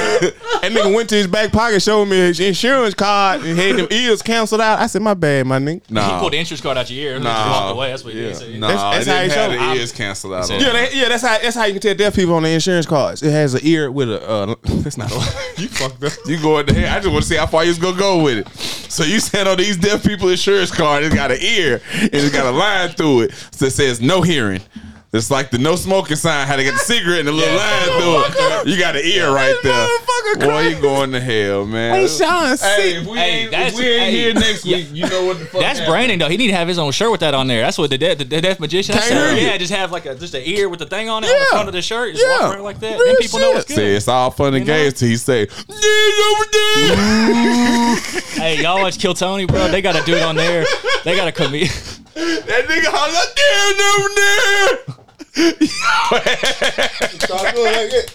[0.60, 3.86] That nigga went to his back pocket, showed me his insurance card, and had them
[3.90, 4.78] ears canceled out.
[4.78, 7.14] I said, "My bad, my nigga." He Nah, pulled the insurance card out your ear
[7.14, 7.50] and Nah.
[7.62, 7.88] walked away.
[7.90, 8.36] That's what he did.
[8.36, 10.44] So, nah, That's- that's how didn't he showed- the ears canceled out.
[10.46, 10.72] said- Yeah, it.
[10.74, 13.22] that, yeah, that's how that's how you can tell deaf people on the insurance cards.
[13.22, 14.28] It has an ear with a.
[14.28, 15.10] Uh, that's not.
[15.10, 15.14] A
[15.60, 16.12] you fucked up.
[16.26, 16.90] You go in there.
[16.92, 18.46] I just want to see how far you was gonna go with it.
[18.88, 22.30] So you said on these deaf people insurance card, it's got an ear and it's
[22.32, 24.60] got a line through it that says no hearing.
[25.10, 26.46] It's like the no smoking sign.
[26.46, 28.66] How to get the cigarette and the little line through it.
[28.66, 29.72] You got an ear right there.
[29.88, 31.94] motherfucker Boy, you going to hell, man.
[31.94, 32.96] Hey, Sean, Hey, sick.
[32.96, 35.38] if we Hey, ain't, if that's- we ain't hey, here next week, you know what
[35.38, 35.60] the fuck.
[35.62, 35.92] That's happened.
[35.92, 36.28] Brandon though.
[36.28, 37.62] He need to have his own shirt with that on there.
[37.62, 38.94] That's what the deaf, the deaf magician.
[38.96, 39.46] That's Can't how- hear you.
[39.48, 41.38] yeah, just have like a just an ear with the thing on it on Yeah.
[41.38, 42.12] the front of the shirt.
[42.14, 42.40] Just Yeah.
[42.46, 42.98] walk around like that.
[42.98, 43.54] Real then people know shit.
[43.54, 43.76] what's good.
[43.76, 44.78] See, it's all fun and You know?
[44.78, 47.96] games till he say, "Yeah, over there."
[48.42, 49.68] Hey, y'all watch Kill Tony, bro?
[49.68, 50.66] They got to do it on there.
[51.04, 51.68] They got to come in.
[52.18, 55.58] that nigga holler, "Damn, over there."
[57.20, 58.14] Start like that.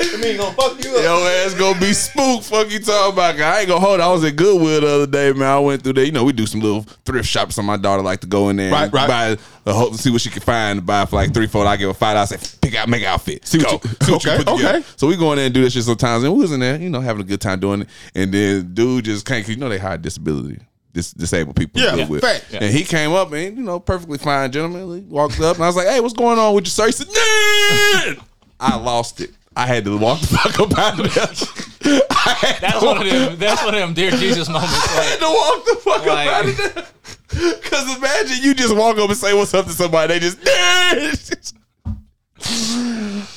[0.00, 1.02] I mean, gonna fuck you up.
[1.02, 2.44] Your ass gonna be spooked.
[2.46, 3.38] Fuck you talking about?
[3.38, 4.00] I ain't gonna hold.
[4.00, 4.02] it.
[4.02, 5.48] I was at Goodwill the other day, man.
[5.48, 6.04] I went through there.
[6.04, 7.54] You know, we do some little thrift shops.
[7.56, 9.36] So my daughter like to go in there, and Right, right.
[9.66, 10.78] buy a whole, see what she can find.
[10.78, 11.64] to Buy for like three, four.
[11.66, 12.16] I give her five.
[12.16, 13.46] I say, pick out, make outfit.
[13.46, 14.78] See what what, you- see what okay, you put together.
[14.78, 14.86] okay.
[14.96, 16.80] So we go in there and do this shit sometimes, and we was in there,
[16.80, 17.88] you know, having a good time doing it.
[18.14, 19.44] And then dude just can't.
[19.44, 20.58] 'cause You know, they hire disability.
[20.92, 22.20] Dis- disabled people Yeah, deal with.
[22.22, 22.52] fact.
[22.52, 24.94] And he came up and you know, perfectly fine gentleman.
[24.94, 26.92] He walked up and I was like, "Hey, what's going on with you, sir?" He
[26.92, 28.22] said, "Nah."
[28.60, 29.30] I lost it.
[29.56, 31.26] I had to walk the fuck up out of there.
[32.60, 33.38] That's one of them.
[33.38, 34.72] That's one of them dear Jesus moments.
[34.88, 37.58] I had Like, to walk the fuck Like- up out of there.
[37.62, 40.38] Cause imagine you just walk up and say what's up to somebody, they just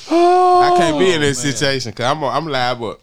[0.08, 2.98] I can't be in this oh, situation because I'm I'm liable.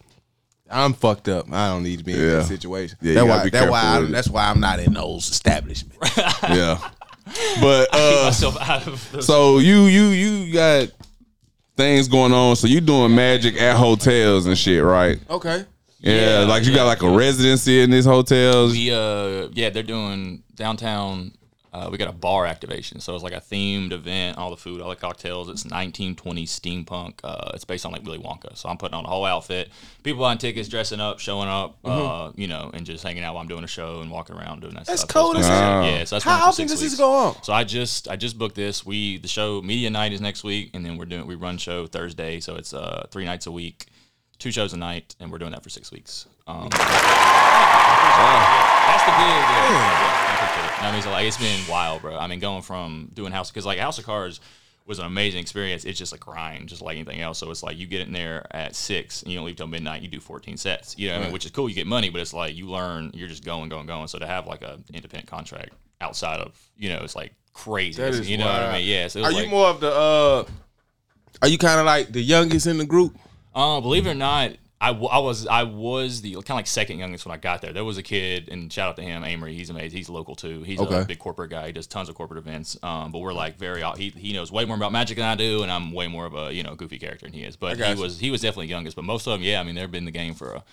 [0.74, 1.52] I'm fucked up.
[1.52, 2.26] I don't need to be in Yeah.
[2.38, 2.98] that situation.
[3.02, 3.44] Yeah, you that's gotta why.
[3.44, 3.82] be That's why.
[3.82, 4.12] I, with it.
[4.12, 5.98] that's why I'm not in those establishments.
[6.44, 6.78] Yeah.
[7.62, 9.12] But keep uh myself out of.
[9.14, 10.90] The, so you you you got
[11.78, 12.56] things going on.
[12.58, 15.20] So you doing magic at hotels and shit, right?
[15.30, 15.66] Okay.
[16.00, 18.74] Yeah, like you got like a residency in these hotels.
[18.74, 21.32] we uh, yeah, they're doing downtown
[21.74, 24.38] Uh, we got a bar activation, so it's like a themed event.
[24.38, 25.50] All the food, all the cocktails.
[25.50, 27.16] It's 1920 steampunk.
[27.24, 28.56] Uh, it's based on like Willy Wonka.
[28.56, 29.70] So I'm putting on a whole outfit.
[30.04, 33.42] People buying tickets, dressing up, showing up, uh, you know, and just hanging out while
[33.42, 34.92] I'm doing a show and walking around doing that Mm-hmm.
[34.92, 35.10] That's stuff.
[35.14, 35.84] cold So as hell.
[35.84, 37.42] Yeah, so that's How often does this go on?
[37.44, 38.86] So I just I just booked this.
[38.86, 41.88] We the show media night is next week, and then we're doing we run show
[41.88, 43.88] Thursday, so it's uh three nights a week,
[44.38, 46.28] two shows a night, and we're doing that for six weeks.
[46.46, 46.78] Um, that's
[49.06, 49.26] the big.
[49.26, 50.38] Yeah, yeah,
[50.84, 50.90] I appreciate it.
[50.90, 52.18] I mean, so like it's been wild, bro.
[52.18, 54.40] I mean, going from doing House because like House of Cards
[54.86, 55.86] was an amazing experience.
[55.86, 57.40] It's just a grind, just like anything else.
[57.40, 60.02] So it's like you get in there at six and you don't leave till midnight.
[60.02, 61.70] You do 14 sets, you know, what I mean, which is cool.
[61.70, 63.12] You get money, but it's like you learn.
[63.14, 64.08] You're just going, going, going.
[64.08, 68.02] So to have like a independent contract outside of you know, it's like crazy.
[68.02, 68.74] That is you know what I wild.
[68.80, 68.88] mean?
[68.88, 69.08] Yeah.
[69.08, 69.92] So Are was you like, more of the?
[69.94, 70.44] uh
[71.42, 73.18] Are you kind of like the youngest in the group?
[73.56, 74.52] Uh, believe it or not,
[74.84, 77.62] I, w- I was I was the kind of like second youngest when I got
[77.62, 77.72] there.
[77.72, 79.54] There was a kid, and shout out to him, Amory.
[79.56, 79.98] He's amazing.
[79.98, 80.62] He's local too.
[80.64, 81.02] He's Okay.
[81.02, 81.68] a big corporate guy.
[81.68, 82.78] He does tons of corporate events.
[82.84, 85.64] Um, but we're like very he he knows way more about magic than I do,
[85.64, 87.56] and I'm way more of a you know goofy character than he is.
[87.56, 87.96] But he you.
[88.02, 88.96] was he was definitely youngest.
[88.96, 90.64] But most of them, yeah, I mean they've been in the game for a, a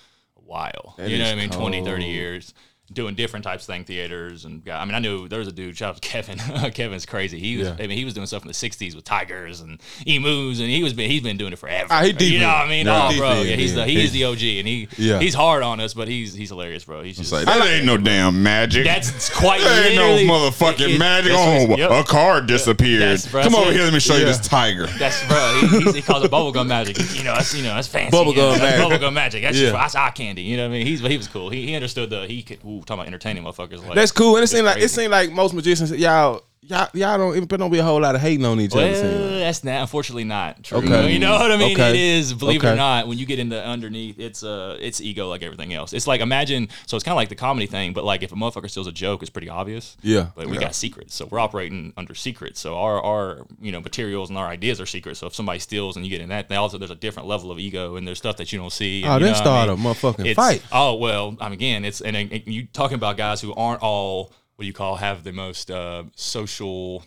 [0.44, 0.94] while.
[0.98, 1.50] That you know what I mean?
[1.50, 2.52] 20, 30 years.
[2.92, 5.76] Doing different types of thing, theaters, and I mean, I knew there was a dude.
[5.76, 6.38] Shout out to Kevin.
[6.74, 7.38] Kevin's crazy.
[7.38, 7.76] He was, Yeah.
[7.78, 10.82] I mean, he was doing stuff in the '60s with tigers and emus, and he
[10.82, 11.86] was been, he's been doing it forever.
[11.88, 12.86] Ah, he deep you know what I mean?
[12.86, 13.84] Yeah, oh, bro, yeah, he's yeah.
[13.84, 15.20] the he's the OG, and he Yeah.
[15.20, 17.02] he's hard on us, but he's he's hilarious, bro.
[17.04, 18.84] He's just like, That ain't no damn magic.
[18.84, 21.30] that's quite There ain't no motherfucking it- magic.
[21.30, 21.90] that's Oh, yep.
[21.92, 23.02] a card disappeared.
[23.02, 23.74] That's- bro, Come over it.
[23.74, 23.84] here.
[23.84, 24.86] Let me show you this tiger.
[24.98, 25.60] That's bro.
[25.60, 26.98] He, he's- he calls it bubblegum magic.
[27.16, 28.16] You know, that's you know, that's fancy.
[28.16, 28.80] Bubblegum you know, magic.
[29.00, 29.42] Bubblegum magic.
[29.44, 29.70] That's Yeah.
[29.70, 30.42] just that's eye candy.
[30.42, 30.86] You know what I mean?
[30.88, 31.50] He's he was cool.
[31.50, 33.84] He, he understood the he could ooh, talking about entertaining motherfuckers.
[33.84, 34.36] Like, That's cool.
[34.36, 37.70] And it seemed like it seems like most magicians, y'all, y'all, y'all don't even don't
[37.70, 38.90] be a whole lot of hating on each other.
[38.90, 40.78] Well, that's not unfortunately not true.
[40.78, 41.12] Okay.
[41.12, 41.72] You know what I mean?
[41.76, 41.90] Okay.
[41.90, 45.28] It is, believe it or not, when you get into underneath, it's uh it's ego
[45.28, 45.92] like everything else.
[45.92, 48.70] It's like imagine so it's kinda like the comedy thing, but like if a motherfucker
[48.70, 49.96] steals a joke, it's pretty obvious.
[50.02, 50.28] Yeah.
[50.34, 51.14] But we got secrets.
[51.14, 52.60] So we're operating under secrets.
[52.60, 55.18] So our our you know materials and our ideas are secrets.
[55.20, 57.58] So if somebody steals and you get in that, also there's a different level of
[57.58, 59.02] ego and there's stuff that you don't see.
[59.02, 59.86] and Oh, you then what I start mean?
[59.86, 60.62] a motherfucking It's- fight.
[60.72, 64.32] Oh well, I mean, again, it's and, and you talking about guys who aren't all
[64.60, 67.02] what do you call have the most uh, social.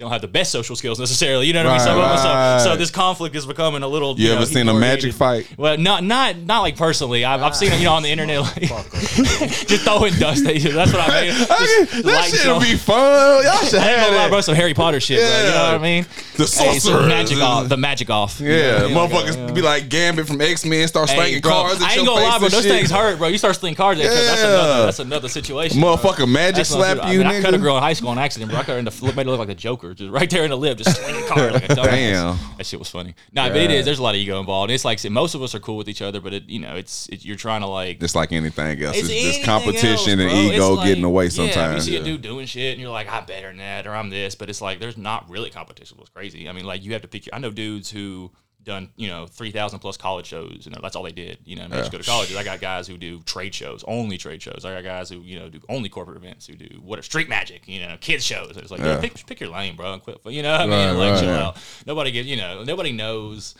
[0.00, 1.46] They don't have the best social skills necessarily.
[1.46, 1.80] You know what I mean?
[1.80, 4.18] Some of them- Right, so, so this conflict is becoming a little.
[4.18, 5.46] You know, ever seen a magic fight?
[5.58, 7.22] Well, not not not like personally.
[7.22, 8.40] I've, I've seen it, you know, on the internet.
[8.40, 10.46] Like, just throwing dust.
[10.46, 10.72] at you.
[10.72, 11.30] That's what I mean.
[11.34, 13.44] Just that lighting shit'll be fun.
[13.44, 14.40] Y'all should I ain't have gonna lie, bro.
[14.40, 15.26] Some Harry Potter shit, bro.
[15.28, 15.72] You know Yeah.
[15.72, 16.06] what I mean?
[16.36, 17.06] The Hey, sorcerers.
[17.06, 17.68] magic off.
[17.68, 18.40] The magic off.
[18.40, 19.52] Yeah, You know, motherfuckers yeah.
[19.52, 21.82] be like Gambit from X Men, start Hey, slinging bro, cards.
[21.82, 22.48] At I ain't your gonna face lie, bro.
[22.48, 22.72] Those shit.
[22.72, 23.28] things hurt, bro.
[23.28, 24.24] You start slinging cards at each other.
[24.24, 24.48] That's Yeah.
[24.48, 24.84] another.
[24.86, 25.78] That's another situation.
[25.78, 28.50] Motherfucker magic slap you, I, mean, I cut a girl in high school on accident,
[28.50, 28.60] bro.
[28.60, 30.50] I cut her in the made her look like a Joker, just right there in
[30.50, 31.84] the lip, just slinging cards like a dumbass.
[31.90, 32.38] Damn.
[32.56, 33.14] That shit was funny.
[33.32, 33.84] Nah, but it is.
[33.84, 34.70] There's a lot of ego involved.
[34.70, 36.76] And It's like most of us are cool with each other, but it, you know,
[36.76, 40.52] it's it, you're trying to like Just like anything else, it's, just competition else, and
[40.52, 41.86] ego It's getting like- away Yeah, sometimes.
[41.88, 43.94] you see Yeah, a dude doing shit, and you're like, I'm better than that, or
[43.94, 45.98] I'm this, but it's like there's not really competition.
[46.00, 46.48] It's crazy.
[46.48, 47.26] I mean, like you have to pick.
[47.26, 48.30] Your, I know dudes who
[48.64, 51.38] done you know three thousand plus college shows, and that's all they did.
[51.44, 52.36] You know, I mean, just go to colleges.
[52.36, 54.64] I got guys who do trade shows, only trade shows.
[54.64, 57.28] I got guys who you know do only corporate events, who do what are street
[57.28, 58.56] magic, you know, kids shows.
[58.56, 59.00] It's like, Yeah.
[59.00, 60.18] pick, pick your lane, bro, and quit.
[60.26, 60.72] You know what I mean?
[60.72, 61.46] Right, like right, chill yeah.
[61.46, 61.58] out.
[61.86, 63.54] Nobody gets You know, nobody knows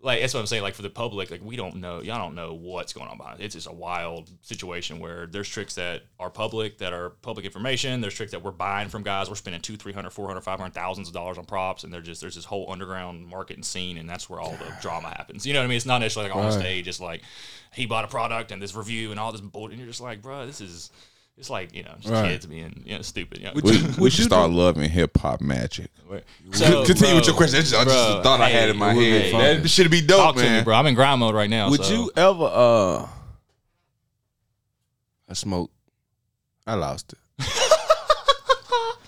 [0.00, 0.62] like that's what I'm saying.
[0.62, 3.40] Like for the public, like we don't know, y'all don't know what's going on behind
[3.40, 3.44] it.
[3.44, 8.00] It's just a wild situation where there's tricks that are public, that are public information.
[8.00, 9.28] There's tricks that we're buying from guys.
[9.28, 11.92] We're spending two, three hundred, four hundred, five hundred thousands of dollars on props, and
[11.92, 15.08] they're just there's this whole underground market and scene, and that's where all the drama
[15.08, 15.44] happens.
[15.46, 15.76] You know what I mean?
[15.78, 16.60] It's not necessarily like on Right.
[16.60, 16.86] stage.
[16.86, 17.22] It's like
[17.74, 20.22] he bought a product and this review and all this bull, and you're just like,
[20.22, 20.90] bro, this is.
[21.38, 22.30] It's like you know, just Right.
[22.30, 23.38] kids being you know stupid.
[23.38, 23.52] You know?
[23.54, 25.90] We, we should start loving hip hop magic.
[26.52, 27.58] So, Continue with bro, your question.
[27.58, 29.30] That's just, that's just bro, a thought I had hey, in my it head.
[29.32, 29.62] fun.
[29.62, 30.58] That should be dope, Talk to man.
[30.60, 30.74] me, bro.
[30.74, 31.70] I'm in grind mode right now.
[31.70, 31.94] Would so.
[31.94, 33.08] you ever uh
[35.28, 35.72] I smoked
[36.66, 37.18] I lost it.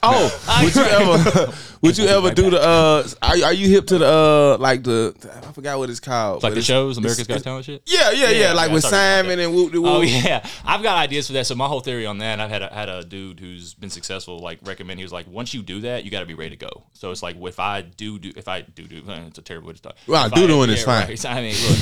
[0.02, 3.98] oh, would you ever would you ever do the uh are, are you hip to
[3.98, 5.14] the uh like the
[5.46, 6.42] I forgot what it's called.
[6.42, 7.82] like but the it's- shows, America's it's- Got Talent shit?
[7.86, 9.90] Yeah, yeah, yeah, Yeah, like with Simon and Whoop de Whoop.
[9.90, 11.46] Oh yeah, I've got ideas for that.
[11.46, 14.38] So my whole theory on that, I've had a, had a dude who's been successful
[14.40, 14.98] like recommend.
[15.00, 16.84] He was like, once you do that, you got to be ready to go.
[16.92, 19.74] So it's like if I do do if I do do, it's a terrible way
[19.74, 19.96] to talk.
[20.06, 21.08] Well, If I- is fine.
[21.08, 21.24] right.
[21.30, 21.78] I mean, look,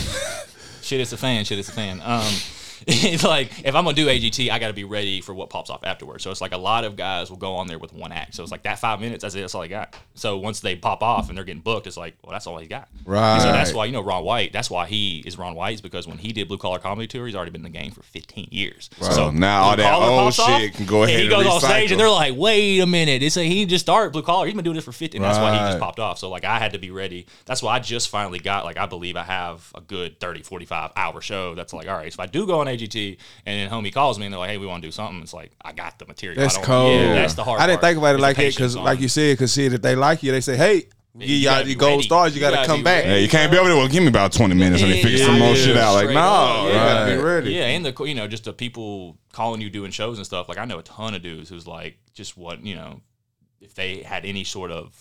[0.83, 1.44] shit it's a fan.
[1.44, 2.00] Shit it's a fan.
[2.04, 2.33] Um,
[2.87, 5.71] it's like if I'm gonna do AGT, I got to be ready for what pops
[5.71, 6.25] off afterwards.
[6.25, 8.35] So it's like a lot of guys will go on there with one act.
[8.35, 9.23] So it's like that five minutes.
[9.23, 9.41] That's it.
[9.41, 9.97] That's all I got.
[10.14, 12.67] So once they pop off and they're getting booked, it's like, well, that's all he
[12.67, 12.88] got.
[13.05, 13.41] Right.
[13.41, 14.53] So that's why you know Ron White.
[14.53, 17.27] That's why he is Ron White is because when he did Blue Collar Comedy Tour,
[17.27, 18.91] he's already been in the game for 15 years.
[19.01, 21.53] So now all that old pops off, shit can go ahead and he and goes
[21.53, 24.47] on stage and they're like, "Wait a minute!" It's like he just started Blue Collar.
[24.47, 25.19] He's been doing this for 50.
[25.19, 26.19] And that's why he just popped off.
[26.19, 27.27] So like I had to be ready.
[27.47, 30.93] That's why I just finally got like I believe I have a good 30, 45
[30.97, 31.55] hour show.
[31.55, 32.12] That's like all right.
[32.12, 34.50] So if I do go on AGT, and then homie calls me and they're like,
[34.50, 36.40] "Hey, we want to do something." It's like I got the material.
[36.40, 37.00] That's I don't- cold.
[37.00, 37.61] Yeah, that's the hard.
[37.61, 39.52] I didn't part, think about it is like that patience because, like you said, because
[39.52, 40.81] see if they like you, they say, "Hey,
[41.18, 42.02] give You y'all gotta the be gold ready.
[42.02, 42.33] stars.
[42.35, 43.16] You You got to gotta come back." ready.
[43.16, 43.76] Hey, you can't be over there.
[43.78, 44.83] Well, give me about twenty minutes.
[44.83, 45.94] and me figure some more shit out.
[45.94, 46.74] Like, no, up, You yeah.
[47.04, 47.52] gotta be ready.
[47.52, 50.48] Yeah, and the you know just the people calling you doing shows and stuff.
[50.48, 53.00] Like I know a ton of dudes who's like just what you know
[53.61, 54.94] if they had any sort of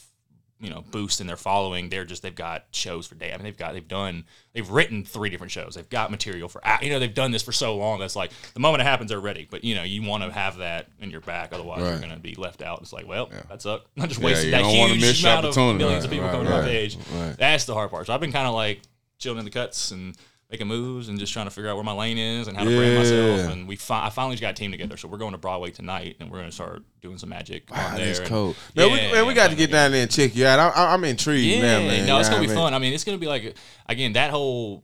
[0.60, 3.32] you know boost in their following, they're just they've got shows for day.
[3.32, 5.76] I mean they've got they've done they've written three different shows.
[5.76, 8.00] They've got material for you know they've done this for so long.
[8.00, 9.48] That's like the moment it happens they're ready.
[9.50, 12.36] But you know you want to have that in your back, otherwise you're gonna be
[12.36, 12.82] left out.
[12.82, 13.88] It's like well that sucked.
[14.00, 16.98] I just Yeah, that huge amount of millions of people right, coming to my page.
[17.14, 17.36] right.
[17.38, 18.08] That's the hard part.
[18.08, 18.82] So I've been kind of like
[19.20, 20.16] chilling in the cuts and
[20.50, 22.70] making moves and just trying to figure out where my lane is and how to
[22.70, 23.52] brand myself.
[23.52, 25.72] And we fi- I finally just got a team together, so we're going to Broadway
[25.72, 28.06] tonight and we're going to start doing some magic on there.
[28.06, 28.56] that's cool.
[28.76, 30.60] Man, we, man, we got to get down there and check you out.
[30.76, 32.08] I, I'm intrigued Yeah, now, man.
[32.08, 32.56] no, it's You know gonna be I mean?
[32.56, 32.74] fun.
[32.74, 33.58] I mean, it's gonna be like
[33.88, 34.84] again that whole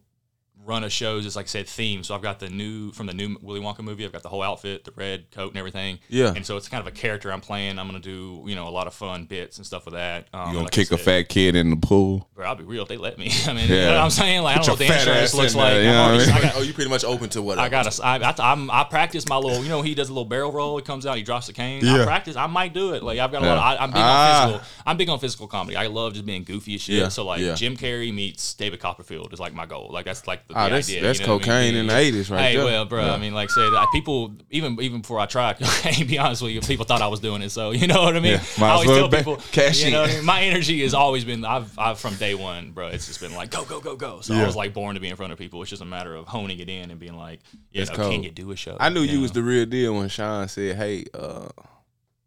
[0.65, 2.03] run of shows is like I said theme.
[2.03, 4.05] So I've got the new from the new Willy Wonka movie.
[4.05, 5.99] I've got the whole outfit, the red coat, and everything.
[6.09, 6.33] Yeah.
[6.35, 7.79] And so it's kind of a character I'm playing.
[7.79, 10.27] I'm gonna do you know a lot of fun bits and stuff with that.
[10.33, 12.29] Um, You gonna like I kick a fat kid in the pool?
[12.35, 13.31] Bro, I'll be real if they let me.
[13.47, 13.75] I mean, Yeah.
[13.75, 14.41] you know what I'm saying?
[14.43, 15.73] Like, I don't know what Put the your fat insurance looks like.
[15.73, 16.35] there, you I'm what I already- mean?
[16.37, 17.65] I got, Oh, you pretty much open to whatever.
[17.65, 20.13] I got a, I, I, I'm, I practice my little, you know, he does a
[20.13, 20.77] little barrel roll.
[20.77, 21.85] He comes out, he drops the cane.
[21.85, 22.05] I Yeah.
[22.05, 22.35] practice.
[22.35, 23.03] I might do it.
[23.03, 23.53] Like I've got a Yeah.
[23.55, 23.75] lot.
[23.75, 24.43] Of, I, I'm big Ah.
[24.43, 24.67] on physical.
[24.85, 25.75] I'm big on physical comedy.
[25.77, 26.95] I love just being goofy as shit.
[26.95, 27.55] Yeah, So like yeah.
[27.55, 29.89] Jim Carrey meets David Copperfield is like my goal.
[29.91, 31.01] Like that's like the, Ah, the that's- idea.
[31.03, 31.81] that's you know what I cocaine mean?
[31.81, 32.65] in the 80s right Hey, there.
[32.65, 33.03] well, bro.
[33.09, 36.51] I mean, like say that people even even before I tried, to be honest with
[36.51, 37.49] you, people thought I was doing it.
[37.49, 38.33] So you know what I mean.
[38.33, 40.25] Yeah, I always well tell ba- people, cash you know, I mean?
[40.25, 41.43] my energy has always been.
[41.45, 42.87] I've, I've from day one, bro.
[42.87, 44.21] It's just been like go, go, go, go.
[44.21, 45.61] So I was like born to be in front of people.
[45.61, 47.39] It's just a matter of honing it in and being like,
[47.71, 48.77] you know, can you do a show?
[48.79, 49.21] I knew you know?
[49.21, 51.47] was the real deal when Sean said, "Hey, uh,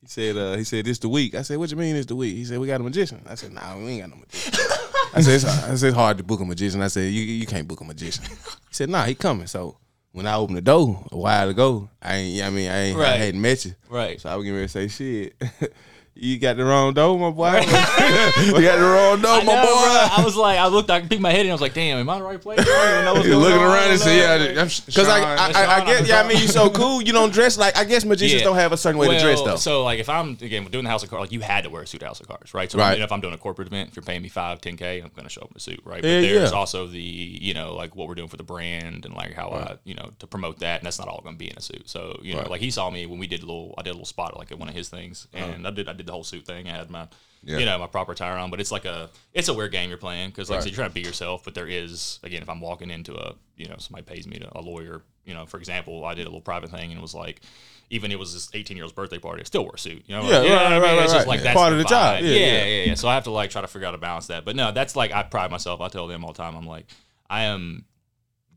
[0.00, 2.16] he said, uh, he said it's the week." I said, "What you mean it's the
[2.16, 4.65] week?" He said, "We got a magician." I said, "Nah, we ain't got no magician."
[5.14, 7.46] I said, it's, "I said it's hard to book a magician." I said, "You you
[7.46, 9.78] can't book a magician." He said, "Nah, he coming." So
[10.12, 13.16] when I opened the door a while ago, I ain't, I mean, I ain't, I
[13.16, 14.20] hadn't met you, Right.
[14.20, 15.34] so I was getting ready to say, "Shit."
[16.18, 17.60] You got the wrong door, my boy.
[17.60, 17.66] we
[18.62, 19.66] got the wrong door, I my know, boy.
[19.66, 20.08] bro.
[20.16, 22.08] I was like, I looked, I peeked my head and I was like, damn, am
[22.08, 22.58] I in the right place?
[22.60, 25.82] I don't even know what's You're looking around and say, "Yeah, Because I, I, I,
[25.82, 27.02] I get, yeah, I mean, you're so cool.
[27.02, 27.76] You don't dress like.
[27.76, 28.46] I guess magicians Yeah.
[28.46, 29.56] don't have a certain way to dress though.
[29.56, 31.82] So like if I'm again doing the house of cards, like you had to wear
[31.82, 32.70] a suit house of cards, right?
[32.72, 32.98] So Right.
[32.98, 35.28] if I'm doing a corporate event, if you're paying me five, 10 k, I'm gonna
[35.28, 36.02] show up in a suit, right?
[36.02, 36.56] Yeah, but there's yeah.
[36.56, 39.76] also the you know like what we're doing for the brand and like how I
[39.84, 41.90] you know to promote that, and that's not all gonna be in a suit.
[41.90, 42.50] So you know Right.
[42.52, 44.50] like he saw me when we did a little, I did a little spot like
[44.50, 46.68] at one of his things, and I did I did the whole suit thing.
[46.68, 47.08] I had my
[47.42, 47.58] Yeah.
[47.58, 49.98] you know my proper attire on, but it's like a it's a weird game you're
[49.98, 50.62] playing because like Right.
[50.64, 53.34] said, you're trying to be yourself, but there is again if I'm walking into a
[53.56, 56.30] you know somebody pays me to a lawyer, you know for example, I did a
[56.30, 57.40] little private thing and it was like.
[57.88, 59.42] Even it was this 18 year old's birthday party.
[59.42, 60.02] I still wore a suit.
[60.08, 60.82] You know, Yeah, You know right, I mean?
[60.82, 62.20] right, It's just like that's Part of the job.
[62.20, 62.64] Yeah, Yeah, yeah.
[62.64, 64.44] yeah, yeah, So I have to like try to figure out how to balance that.
[64.44, 65.80] But no, that's like I pride myself.
[65.80, 66.56] I tell them all the time.
[66.56, 66.86] I'm like,
[67.30, 67.84] I am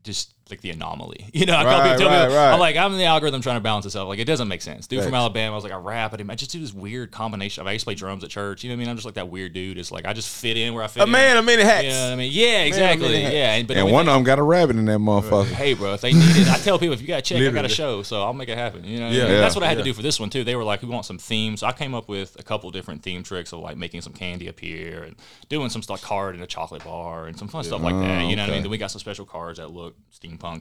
[0.02, 1.26] just like the anomaly.
[1.40, 2.52] You know, I tell Right, people, tell right, people right.
[2.52, 4.08] I'm like, I'm in the algorithm trying to balance itself.
[4.08, 4.86] Like it doesn't make sense.
[4.86, 6.28] Dude from Alabama, I was like, I rap at him.
[6.30, 7.60] I just do this weird combination.
[7.62, 8.62] Of, I used to play drums at church.
[8.64, 8.88] You know what I mean?
[8.90, 9.78] I'm just like that weird dude.
[9.78, 11.10] It's like I just fit in where I fit a in.
[11.12, 11.84] man, a many hats.
[11.84, 12.30] You know what I mean?
[12.32, 13.08] Yeah, exactly.
[13.08, 13.34] many hats.
[13.34, 15.46] yeah, and, but And one thing- of them got a rabbit in that motherfucker.
[15.46, 17.50] Hey, bro, if they need it, I tell people if you got a check, I
[17.50, 18.84] got a show, so I'll make it happen.
[18.84, 19.22] You know, what I Yeah.
[19.24, 19.32] mean?
[19.34, 19.40] Yeah.
[19.40, 19.84] that's what I had Yeah.
[19.84, 20.44] to do for this one too.
[20.44, 21.60] They were like, we want some themes.
[21.60, 24.48] So I came up with a couple different theme tricks of like making some candy
[24.48, 25.16] appear and
[25.48, 28.22] doing some stuff card in a chocolate bar and some fun stuff like that.
[28.24, 28.52] Oh, you know what I okay.
[28.52, 28.62] mean?
[28.62, 29.94] Then we got some special cards that look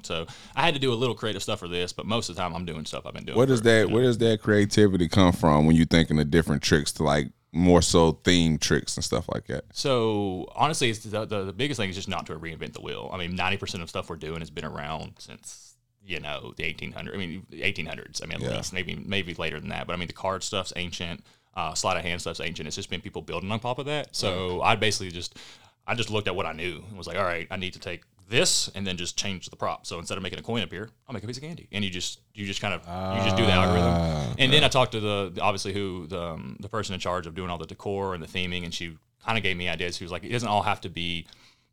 [0.04, 2.42] So I had to do a little creative stuff for this, but most of the
[2.42, 3.38] time I'm doing stuff I've been doing.
[3.38, 6.92] Where does that where does that creativity come from when you're thinking of different tricks
[6.94, 9.64] to like more so theme tricks and stuff like that?
[9.74, 13.10] So honestly, it's the, the the biggest thing is just not to reinvent the wheel.
[13.14, 16.64] I mean, ninety percent of stuff we're doing has been around since you know the
[16.64, 17.16] eighteen hundred.
[17.16, 18.22] I mean, eighteen hundreds.
[18.22, 18.58] I mean, at Yeah.
[18.58, 19.88] least maybe maybe later than that.
[19.88, 21.24] But I mean, the card stuff's ancient.
[21.56, 22.68] Uh, sleight of hand stuff's ancient.
[22.68, 24.16] It's just been people building on top of that.
[24.16, 25.36] So I basically just
[25.88, 27.80] I just looked at what I knew and was like, all right, I need to
[27.80, 29.86] take this and then just change the prop.
[29.86, 31.68] So instead of making a coin appear, I'll make a piece of candy.
[31.72, 32.82] And you just you just kind of
[33.18, 34.36] you just do the algorithm.
[34.38, 37.36] And then I talked to the obviously who the um, the person in charge of
[37.36, 39.98] doing all the decor and the theming, and she kind of gave me ideas.
[39.98, 41.26] She was like, it doesn't all have to be.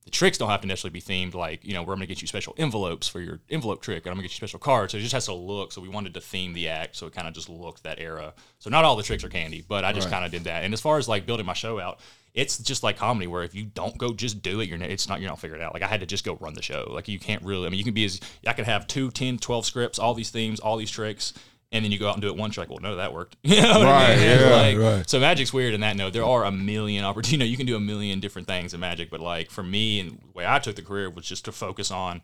[0.07, 2.29] The tricks don't have to necessarily be themed like, you know, we're gonna get you
[2.29, 4.93] special envelopes for your envelope trick, and I'm gonna get you special cards.
[4.93, 5.73] So it just has to look.
[5.73, 8.33] So we wanted to theme the act, so it kind of just looked that era.
[8.61, 10.65] So not all the tricks are candy, but I just kind of did that.
[10.65, 11.99] And as far as like building my show out,
[12.35, 15.09] it's just like comedy where if you don't go just do it, you're not, it's
[15.09, 15.75] not you're not figured out.
[15.75, 16.89] Like I had to just go run the show.
[16.91, 17.67] Like you can't really.
[17.67, 20.31] I mean, you can be as I could have two, 10, 12 scripts, all these
[20.31, 21.33] themes, all these tricks.
[21.73, 22.57] And then you go out and do it once.
[22.57, 23.37] You're like, well, no, that worked.
[23.43, 24.27] You know what I Right, mean?
[24.29, 25.11] Yeah, like, right.
[25.11, 26.13] So magic's weird in that note.
[26.13, 27.33] There are a million opportunities.
[27.33, 29.99] You know, you can do a million different things in magic, but like for me
[30.01, 32.23] and the way I took the career was just to focus on,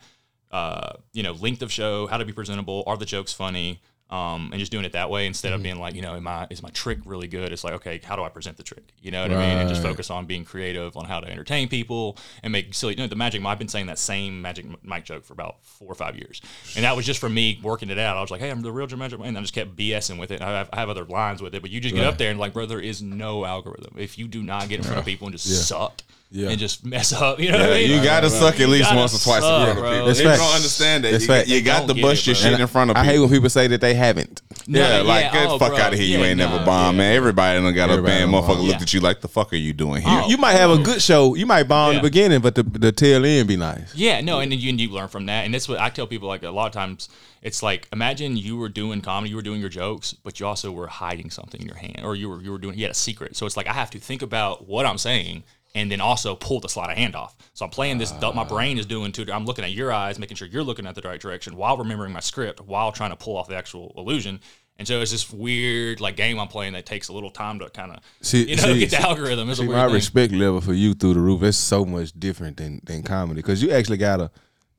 [0.53, 3.81] uh, you know, length of show, how to be presentable, are the jokes funny,
[4.13, 6.47] Um, and just doing it that way instead of being like, you know, am I,
[6.51, 7.51] is my trick really good?
[7.51, 8.93] It's like, okay, how do I present the trick?
[9.01, 9.57] You know what I mean?
[9.57, 12.93] And just focus on being creative on how to entertain people and make silly.
[12.93, 13.43] You know, the magic.
[13.43, 16.43] I've been saying that same Magic Mike joke for about four or five years,
[16.77, 18.19] and that was just from me working it out.
[18.19, 20.31] I was like, hey, I'm the real Jim Magic, and I just kept BSing with
[20.31, 20.43] it.
[20.43, 22.39] I have, I have other lines with it, but you just get up there and
[22.39, 23.95] like, bro, there is no algorithm.
[23.97, 26.03] If you do not get in front of people and just suck
[26.35, 26.49] Yeah.
[26.49, 27.91] and just mess up, you know what I mean?
[27.91, 30.07] You gotta suck at least once or twice in front of people.
[30.07, 30.41] That's They fact.
[30.41, 31.11] don't understand that.
[31.13, 31.49] That's You, fact.
[31.49, 33.67] you got don't to bust your shit in front of I hate when people say
[33.67, 34.41] that they haven't.
[34.67, 35.79] Yeah, No, like yeah, get oh, the fuck bro.
[35.81, 36.09] out of here.
[36.09, 36.99] you Yeah, ain't never nah, bomb, yeah.
[37.03, 37.17] man.
[37.17, 38.33] Everybody done got a Everybody band.
[38.33, 38.59] done Motherfucker bomb.
[38.67, 38.83] looked Yeah.
[38.83, 40.23] at you like the fuck are you doing here?
[40.25, 40.29] Oh.
[40.31, 41.35] You might have a good show.
[41.35, 43.95] You might bomb in the beginning, but the the tail end be nice.
[43.95, 45.45] Yeah, no, and then you, and you learn from that.
[45.45, 46.29] And that's what I tell people.
[46.29, 47.11] Like a lot of times,
[47.43, 50.73] it's like imagine you were doing comedy, you were doing your jokes, but you also
[50.73, 52.95] were hiding something in your hand, or you were you were doing you had a
[52.95, 53.37] secret.
[53.37, 55.43] So it's like I have to think about what I'm saying.
[55.75, 57.35] And then also pull the sleight of hand off.
[57.55, 58.13] So I'm playing this.
[58.21, 59.25] my brain is doing two.
[59.33, 62.13] I'm looking at your eyes, making sure you're looking at the right direction while remembering
[62.13, 64.41] my script, while trying to pull off the actual illusion.
[64.79, 67.71] And so it's this weird like game I'm playing that takes a little time to
[67.71, 69.49] kind of See- you know see- get the algorithm.
[69.49, 69.95] It's a See, weird my thing.
[69.95, 71.43] respect level for you through the roof.
[71.43, 74.31] It's so much different than than comedy because you actually gotta.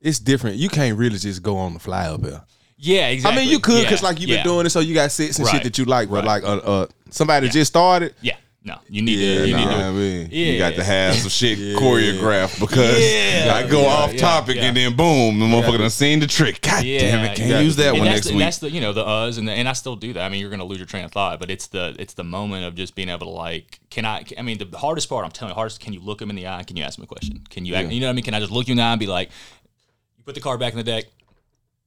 [0.01, 0.57] It's different.
[0.57, 2.43] You can't really just go on the fly up here.
[2.77, 3.41] Yeah, exactly.
[3.41, 4.37] I mean, you could because Yeah, like you've yeah.
[4.37, 6.09] been doing it, so you got sets and shit that you like.
[6.09, 6.43] But Right.
[6.43, 8.13] like uh, uh somebody just started.
[8.21, 9.47] Yeah, no, you need Yeah, to.
[9.47, 9.83] You need nah, to.
[9.83, 13.53] I mean, Yeah, You got to have some shit choreographed because Yeah.
[13.55, 14.63] I go Yeah, off yeah, topic yeah.
[14.63, 16.61] and then boom, the motherfucker done seen the trick.
[16.61, 17.59] God Yeah, damn it, can't yeah.
[17.59, 18.39] use that And one that's next the, week.
[18.39, 20.23] That's the you know the us and the, and I still do that.
[20.23, 22.63] I mean, you're gonna lose your train of thought, but it's the it's the moment
[22.65, 24.23] of just being able to like, can I?
[24.37, 25.79] I mean, the hardest part, I'm telling you, hardest.
[25.81, 26.63] Can you look him in the eye?
[26.63, 27.41] Can you ask him a question?
[27.49, 27.75] Can you?
[27.75, 28.23] act You know what I mean?
[28.23, 29.29] Can I just look you in the eye and be like,
[30.17, 31.05] you put the card back in the deck.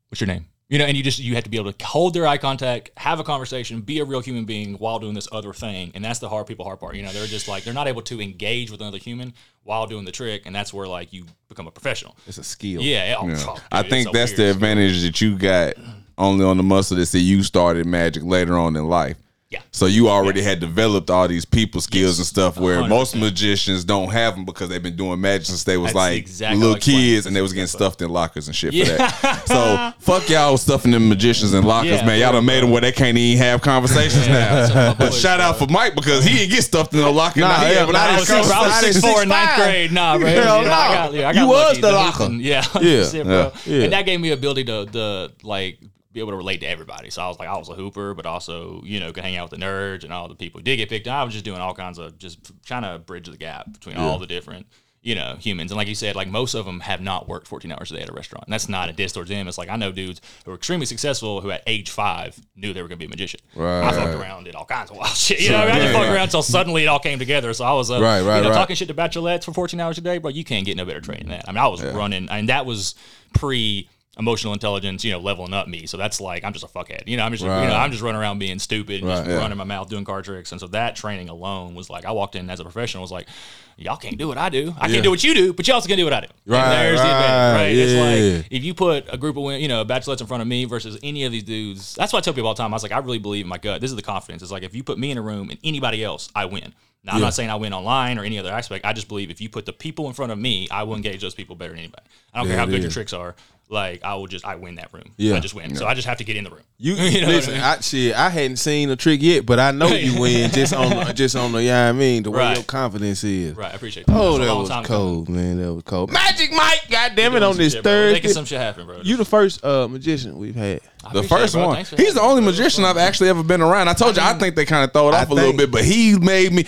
[0.09, 0.47] What's your name?
[0.69, 2.91] You know, and you just you have to be able to hold their eye contact,
[2.97, 6.19] have a conversation, be a real human being while doing this other thing, and that's
[6.19, 6.97] the hard people hard part.
[6.97, 10.05] You know, they're just like they're not able to engage with another human while doing
[10.05, 12.17] the trick, and that's where like you become a professional.
[12.27, 12.83] It's a skill.
[12.83, 13.37] Yeah, oh, Yeah.
[13.37, 15.75] fuck, I think that's the weird- advantage that you got
[16.19, 19.17] only on the muscle that said you started magic later on in life.
[19.49, 19.61] Yeah.
[19.71, 22.19] So you already had developed all these people skills Yes.
[22.19, 22.89] and stuff where 100%.
[22.89, 26.19] most magicians don't have them because they've been doing magic since they was That's like
[26.19, 27.07] exactly little how I explained it.
[27.15, 28.85] kids and they was getting stuffed in lockers and shit Yeah.
[28.87, 29.47] for that.
[29.47, 32.19] so fuck y'all stuffing them magicians in lockers, Yeah, man.
[32.19, 34.67] Y'all bro, done made them where they can't even have conversations now.
[34.67, 35.47] some But boys, shout bro.
[35.47, 37.39] out for Mike because he didn't get stuffed in a locker.
[37.39, 39.29] Nah, Now yeah, having but I all was six- I was I six four in
[39.29, 39.93] ninth grade.
[39.93, 40.27] Nah, bro.
[40.27, 40.73] Hell You know, no.
[40.75, 42.33] I got, yeah, I got You was the locker.
[42.33, 43.83] Yeah, Yeah, yeah.
[43.85, 45.79] And that gave me ability to, to like
[46.17, 47.11] be able to relate to everybody.
[47.11, 49.51] So I was like, I was a hooper, but also you know could hang out
[49.51, 51.07] with the nerds and all the people who did get picked.
[51.07, 54.19] I was just doing all kinds of just trying to bridge the gap between all
[54.19, 54.67] the different.
[55.03, 55.71] You know, humans.
[55.71, 58.01] And like you said, like most of them have not worked 14 hours a day
[58.03, 58.45] at a restaurant.
[58.47, 59.47] And that's not a diss towards them.
[59.47, 62.83] It's like I know dudes who are extremely successful who at age five knew they
[62.83, 63.39] were going to be a magician.
[63.55, 63.85] Right.
[63.85, 65.41] I fucked around, did all kinds of wild shit.
[65.43, 65.71] You know, I, mean?
[65.71, 66.01] I just Yeah.
[66.01, 67.53] fucked around until suddenly it all came together.
[67.53, 68.55] So I was, uh, Right, right, you know, right.
[68.57, 70.31] talking shit to bachelorettes for 14 hours a day, bro.
[70.31, 71.45] You can't get no better training than that.
[71.49, 72.97] I mean, I was running, and that was
[73.33, 75.87] pre emotional intelligence, you know, leveling up me.
[75.87, 77.03] So that's like I'm just a fuckhead.
[77.07, 79.29] You know, I'm just you know, I'm just running around being stupid and Right, just
[79.31, 79.37] yeah.
[79.37, 80.53] running my mouth doing card tricks.
[80.53, 83.29] And so that training alone was like I walked in as a professional was like,
[83.77, 84.75] y'all can't do what I do.
[84.79, 84.93] I Yeah.
[84.95, 86.29] can't do what you do, but you also can do what I do.
[86.47, 87.69] Right, and there's the advantage, right?
[87.69, 87.85] yeah.
[87.85, 90.49] It's like if you put a group of women, you know, bachelorettes in front of
[90.49, 91.95] me versus any of these dudes.
[91.95, 92.73] That's why I tell people all the time.
[92.73, 93.81] I was like, I really believe in my gut.
[93.83, 94.43] This is the confidence.
[94.43, 96.73] It's like if you put me in a room and anybody else, I win.
[97.05, 97.27] Now I'm Yeah.
[97.27, 98.85] not saying I win online or any other aspect.
[98.85, 101.21] I just believe if you put the people in front of me, I will engage
[101.21, 102.03] those people better than anybody.
[102.35, 103.37] I don't Yeah, care how good your tricks are.
[103.69, 105.13] Like I will just I win that room.
[105.17, 105.35] Yeah.
[105.35, 105.75] I just win.
[105.75, 106.61] So I just have to get in the room.
[106.79, 107.63] You, You know what I listen, mean?
[107.63, 111.15] I, shit, I hadn't seen a trick yet, but I know you win just on
[111.17, 112.57] just on the, yeah, I mean, the way Right.
[112.57, 113.57] your confidence is.
[113.57, 114.17] Right, I appreciate that.
[114.17, 114.85] Oh, that was coming.
[114.87, 115.61] cold, man.
[115.61, 116.13] That was cold.
[116.13, 117.85] Magic Mike, goddamn it, on this shit.
[117.85, 119.01] We're Making some shit happen, bro.
[119.03, 120.81] You the first uh, magician we've had.
[121.05, 121.85] I The appreciate it, first one.
[121.99, 123.89] He's the only magician I've actually ever been around.
[123.89, 125.73] I told you, I think they kind of throw it I off a little bit,
[125.73, 126.67] but he made me.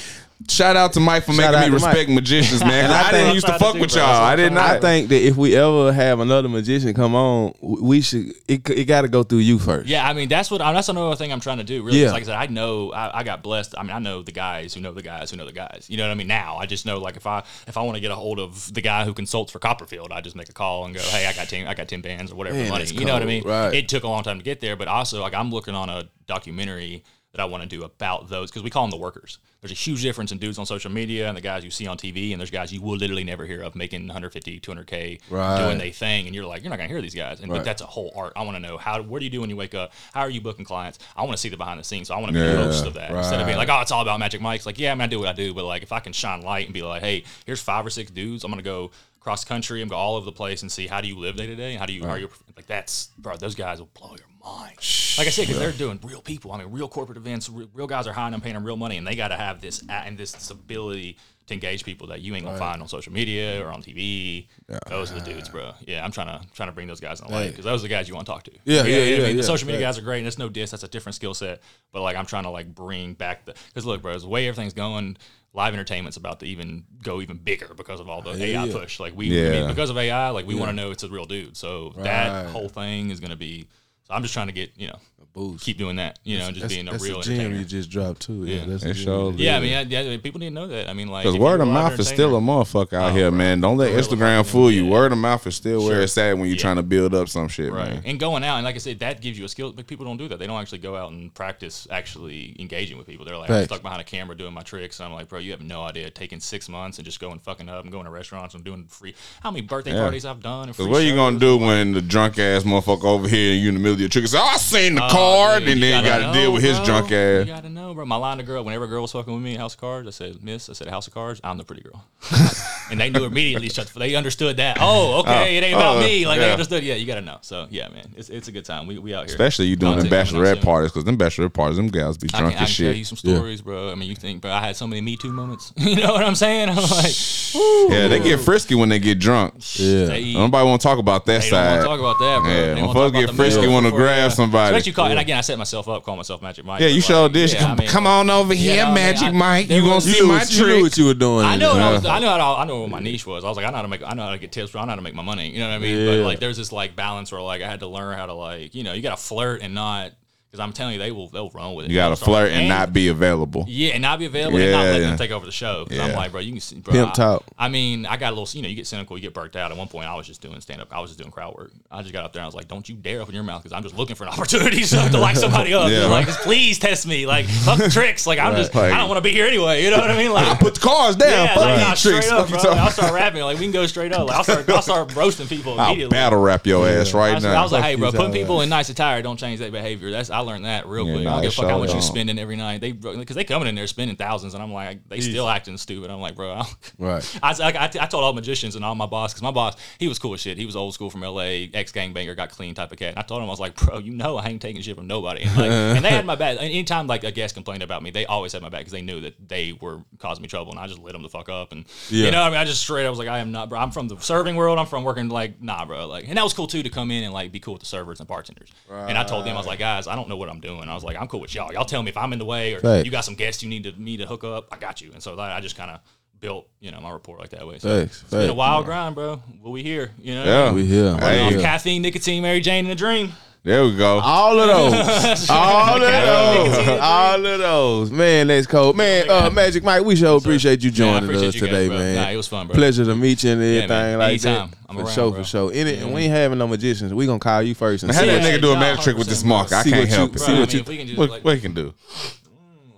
[0.48, 2.14] Shout out to Mike for Shout making me respect Mike.
[2.14, 2.84] magicians, man.
[2.84, 4.02] And I I, didn't used to fuck to with bro.
[4.02, 4.22] y'all.
[4.22, 4.70] I did not.
[4.70, 8.28] I think that if we ever have another magician come on, we should.
[8.46, 9.88] It, it got to go through you first.
[9.88, 11.82] Yeah, I mean that's what that's another thing I'm trying to do.
[11.82, 12.06] Really, Yeah.
[12.06, 12.12] yeah.
[12.12, 13.74] like I said, I know I, I got blessed.
[13.76, 15.86] I mean, I know the guys who know the guys who know the guys.
[15.88, 16.28] You know what I mean?
[16.28, 18.72] Now I just know like if I if I want to get a hold of
[18.72, 21.32] the guy who consults for Copperfield, I just make a call and go, hey, I
[21.32, 22.84] got ten I got ten bands or whatever Man, money.
[22.84, 23.42] that's You know what I mean?
[23.42, 23.74] right.
[23.74, 26.04] It took a long time to get there, but also like I'm looking on a
[26.28, 29.38] documentary that I want to do about those because we call them the workers.
[29.60, 31.96] There's a huge difference in dudes on social media and the guys you see on
[31.96, 35.56] TV, and there's guys you will literally never hear of making 150, 200k Right.
[35.58, 37.40] doing their thing, and you're like, you're not gonna hear these guys.
[37.40, 37.58] And Right.
[37.58, 38.34] but that's a whole art.
[38.36, 39.02] I want to know how.
[39.02, 39.92] What do you do when you wake up?
[40.14, 41.00] How are you booking clients?
[41.16, 42.06] I want to see the behind the scenes.
[42.06, 43.90] So I want to be Yeah, host of that instead of being like, oh, it's
[43.90, 44.64] all about Magic Mike's.
[44.64, 46.42] Like, yeah, I mean, I do what I do, but like, if I can shine
[46.42, 49.82] light and be like, hey, here's five or six dudes, I'm gonna go cross country
[49.82, 51.72] and go all over the place and see how do you live day to day.
[51.72, 53.36] and How do you how are you like that's bro?
[53.36, 54.76] Those guys will blow your mind.
[55.18, 56.52] Like I said, because they're doing real people.
[56.52, 57.48] I mean, real corporate events.
[57.48, 59.60] Real, real guys are hiring them, paying them real money, and they got to have
[59.60, 61.16] this a- and this, this ability
[61.48, 64.46] to engage people that you ain't gonna find on social media or on TV.
[64.88, 65.72] Those are the dudes, bro.
[65.86, 67.50] Yeah, I'm trying to trying to bring those guys in the light Hey.
[67.50, 68.50] because those are the guys you want to talk to.
[68.66, 69.86] Yeah, yeah, yeah, yeah, the social media yeah.
[69.86, 70.70] guys are great, and it's no diss.
[70.72, 71.62] That's a different skill set.
[71.90, 74.74] But like, I'm trying to like bring back the because look, bro, the way everything's
[74.74, 75.16] going.
[75.54, 78.72] Live entertainment's about to even go even bigger because of all the AI yeah.
[78.72, 79.00] push.
[79.00, 79.68] Like we, I mean, Yeah.
[79.68, 81.56] because of AI, like we want to know it's a real dude.
[81.56, 82.04] So Right.
[82.04, 83.66] that whole thing is going to be.
[84.08, 85.64] So I'm just trying to get you know a Boost.
[85.64, 86.18] keep doing that.
[86.24, 88.44] You know, just That's, being a that's real a gem you just dropped too.
[88.46, 88.64] Yeah, Yeah.
[88.66, 90.88] that's a It gem Yeah, I mean, yeah, yeah, people need to know that.
[90.88, 93.38] I mean, like Because word of mouth is still a motherfucker out Oh, here, bro.
[93.38, 93.60] man.
[93.60, 94.84] Don't let Real Instagram fool you.
[94.86, 94.90] yeah.
[94.90, 96.62] Word of mouth is still where it's at when you're Yeah.
[96.62, 97.90] trying to build up some shit, Right.
[97.90, 98.02] man.
[98.06, 99.70] And going out, and like I said, that gives you a skill.
[99.72, 100.38] But people don't do that.
[100.38, 103.26] They don't actually go out and practice actually engaging with people.
[103.26, 104.98] They're like, I'm stuck behind a camera doing my tricks.
[104.98, 106.08] And I'm like, bro, you have no idea.
[106.10, 109.14] Taking six months and just going fucking up and going to restaurants and doing free.
[109.42, 110.00] How many birthday Yeah.
[110.00, 110.68] parties I've done?
[110.68, 113.60] and Because free what you gonna do when the drunk ass motherfucker over here and
[113.62, 115.70] you in the middle of your trick say, "Oh, I seen the Oh, card," dude,
[115.70, 116.98] and then you gotta deal know, with his bro.
[116.98, 117.10] ass.
[117.10, 118.04] You gotta know, bro.
[118.04, 120.10] My line to girl, whenever a girl was fucking with me House of Cards, I
[120.10, 122.04] said, Miss, I said, House of Cards, I'm the pretty girl.
[122.90, 124.78] and they knew immediately, shut the- they understood that.
[124.80, 126.26] Oh, oh, okay, it ain't about oh, me.
[126.26, 126.82] Like, they understood.
[126.82, 127.38] Yeah, you gotta know.
[127.42, 128.86] So, yeah, man, it's, it's a good time.
[128.86, 129.34] We, we out here.
[129.34, 132.54] Especially you doing coming bachelorette parties, because them bachelorette parties, them gals be I drunk
[132.54, 133.06] can, I as can tell you shit.
[133.06, 133.90] some stories, bro.
[133.90, 135.72] I mean, you think, bro, I had so many Me Too moments.
[135.76, 136.68] you know what I'm saying?
[136.68, 137.14] I'm like,
[137.54, 139.54] Yeah, they get frisky when they get drunk.
[139.76, 140.06] Yeah.
[140.06, 141.80] they, Nobody want to talk about that they don't want side.
[141.80, 142.50] to talk about that, bro.
[142.50, 144.28] Yeah, They wanna motherfuckers talk about get the frisky, middle wanna before, grab yeah.
[144.28, 144.76] somebody.
[144.76, 146.80] Especially call, and again, I set myself up, call myself Magic Mike.
[146.80, 147.52] yeah, but you like, sure did.
[147.52, 149.68] yeah, I mean, Come on over here, I mean, Magic I- Mike.
[149.68, 150.82] there You gonna was- You see knew, my what, you knew trick?
[150.82, 151.44] what you were doing.
[151.46, 153.44] I know, what I, was, I know how to, I know what my niche was.
[153.44, 154.74] I was like, I know how to make, I know how to get tips.
[154.74, 155.50] I know how to make my money.
[155.50, 155.96] You know what I mean?
[155.98, 156.06] Yeah.
[156.16, 158.74] But like, there's this like balance where like I had to learn how to like,
[158.74, 160.12] you know, you got to flirt and not
[160.50, 161.90] because I'm telling you, they will they'll run with it.
[161.90, 163.64] You gotta flirt and not be available.
[163.68, 165.08] Yeah, and not be available and not Yeah, let yeah.
[165.08, 165.84] them take over the show.
[165.84, 166.92] Because I'm like, bro, you can see, bro.
[166.94, 167.44] Pimp I, talk.
[167.58, 169.70] I mean, I got a little, you know, you get cynical, you get burnt out.
[169.70, 170.88] At one point, I was just doing stand up.
[170.90, 171.72] I was just doing crowd work.
[171.90, 173.62] I just got up there and I was like, don't you dare open your mouth
[173.62, 175.90] because I'm just looking for an opportunity so- to like somebody up.
[175.90, 176.06] Yeah.
[176.06, 177.26] Like, just please test me.
[177.26, 178.26] Like, fuck tricks.
[178.26, 179.84] Like, I'm just, Like- I don't want to be here anyway.
[179.84, 180.32] You know what I mean?
[180.32, 181.30] Like, I Put the cars down.
[181.30, 182.26] yeah, Fuck like, these nah, tricks.
[182.26, 182.58] straight up, Fuck bro.
[182.70, 183.42] talking- I'll start rapping.
[183.42, 184.26] Like, we can go straight up.
[184.28, 186.14] Like, I'll start, I'll start roasting people I'll immediately.
[186.14, 187.52] battle rap your ass right now.
[187.60, 190.10] I was like, hey, bro, these putting people in nice attire don't change their behavior.
[190.10, 191.24] That's I learned that real Yeah, quick.
[191.24, 192.02] nah, I don't give a fuck how much you don't.
[192.02, 192.80] spending every night.
[192.80, 196.10] They because they coming in there spending thousands, and I'm like, they still acting stupid.
[196.10, 197.38] I'm like, bro, I, don't- Right.
[197.42, 200.18] I, I, I told all magicians and all my boss because my boss he was
[200.18, 200.56] cool as shit.
[200.58, 201.70] He was old school from L.A.
[201.74, 203.10] ex gangbanger, got clean type of cat.
[203.10, 205.06] And I told him I was like, bro, you know I ain't taking shit from
[205.06, 205.42] nobody.
[205.42, 206.58] And, like, and they had my back.
[206.60, 209.20] Anytime like a guest complained about me, they always had my back because they knew
[209.22, 211.72] that they were causing me trouble, and I just lit them the fuck up.
[211.72, 212.26] And Yeah.
[212.26, 213.06] you know, I mean, I just straight.
[213.06, 213.78] I was like, I am not, bro.
[213.78, 214.78] I'm from the serving world.
[214.78, 216.06] I'm from working like, nah, bro.
[216.06, 217.86] Like, and that was cool too to come in and like be cool with the
[217.86, 218.70] servers and bartenders.
[218.90, 220.88] And I told them I was like, guys, I don't know what I'm doing.
[220.88, 221.72] I was like, I'm cool with y'all.
[221.72, 223.04] Y'all tell me if I'm in the way or Facts.
[223.04, 224.68] you got some guests you need to me to hook up.
[224.72, 225.10] I got you.
[225.12, 226.00] And so like, I just kind of
[226.40, 227.78] built, you know, my report like that way.
[227.78, 228.56] So Facts, it's been a facts.
[228.56, 229.42] wild grind, bro.
[229.62, 230.44] But we here, you know.
[230.44, 230.72] Yeah.
[230.72, 231.16] We here.
[231.18, 231.60] Hey, Off Yeah.
[231.60, 233.32] caffeine, nicotine, Mary Jane, and a dream.
[233.64, 234.20] There we go.
[234.20, 235.50] All of those.
[235.50, 236.88] All of those.
[237.00, 238.10] All of those.
[238.10, 238.96] Man, that's cold.
[238.96, 241.88] Man, uh, Magic Mike, we sure appreciate you Man, joining appreciate us you guys, today,
[241.88, 242.14] man.
[242.16, 242.74] Nah, it was fun, bro.
[242.76, 244.18] Pleasure to meet you and everything man.
[244.18, 244.70] like Anytime.
[244.70, 244.78] that.
[244.88, 245.40] I'm for around, sure, bro.
[245.40, 245.72] for sure.
[245.74, 247.12] Any, Yeah, we ain't having no magicians.
[247.12, 249.16] We gonna call you first and How see, that Yeah, nigga do a magic trick
[249.18, 249.72] with this 100%, mark?
[249.72, 250.38] I can't what you- help it.
[250.38, 251.94] see what you- if we can just What, like, what you can do?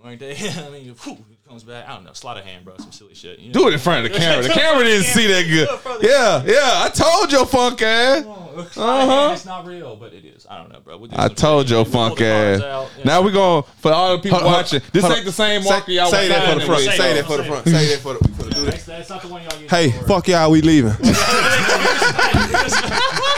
[0.04, 0.34] right there.
[0.66, 1.88] I mean, whew, it comes back.
[1.88, 2.74] I don't know, sleight of hand, bro.
[2.78, 3.40] Some silly shit.
[3.40, 3.52] You know?
[3.62, 4.44] Do it in front of the camera.
[4.44, 5.68] The camera didn't see that good.
[6.00, 6.84] Yeah, yeah.
[6.84, 8.24] I told your funk ass.
[8.24, 9.30] Uh-huh.
[9.34, 10.46] It's not real, but it is.
[10.48, 10.96] I don't know, bro.
[10.96, 11.72] We'll do I told shit.
[11.72, 12.62] your funk ass.
[12.62, 12.88] out.
[12.96, 13.04] Yeah.
[13.04, 14.80] Now we going for all the people Hold on, watching.
[14.92, 15.26] This hold ain't on.
[15.26, 16.84] the same Say, marker y'all say that for the front.
[16.84, 17.64] Say that for the front.
[17.66, 18.20] Say that for the.
[18.20, 18.70] We finna do that.
[18.70, 19.58] That's, that's not the one y'all.
[19.68, 20.50] Hey, fuck y'all.
[20.50, 20.92] We leaving.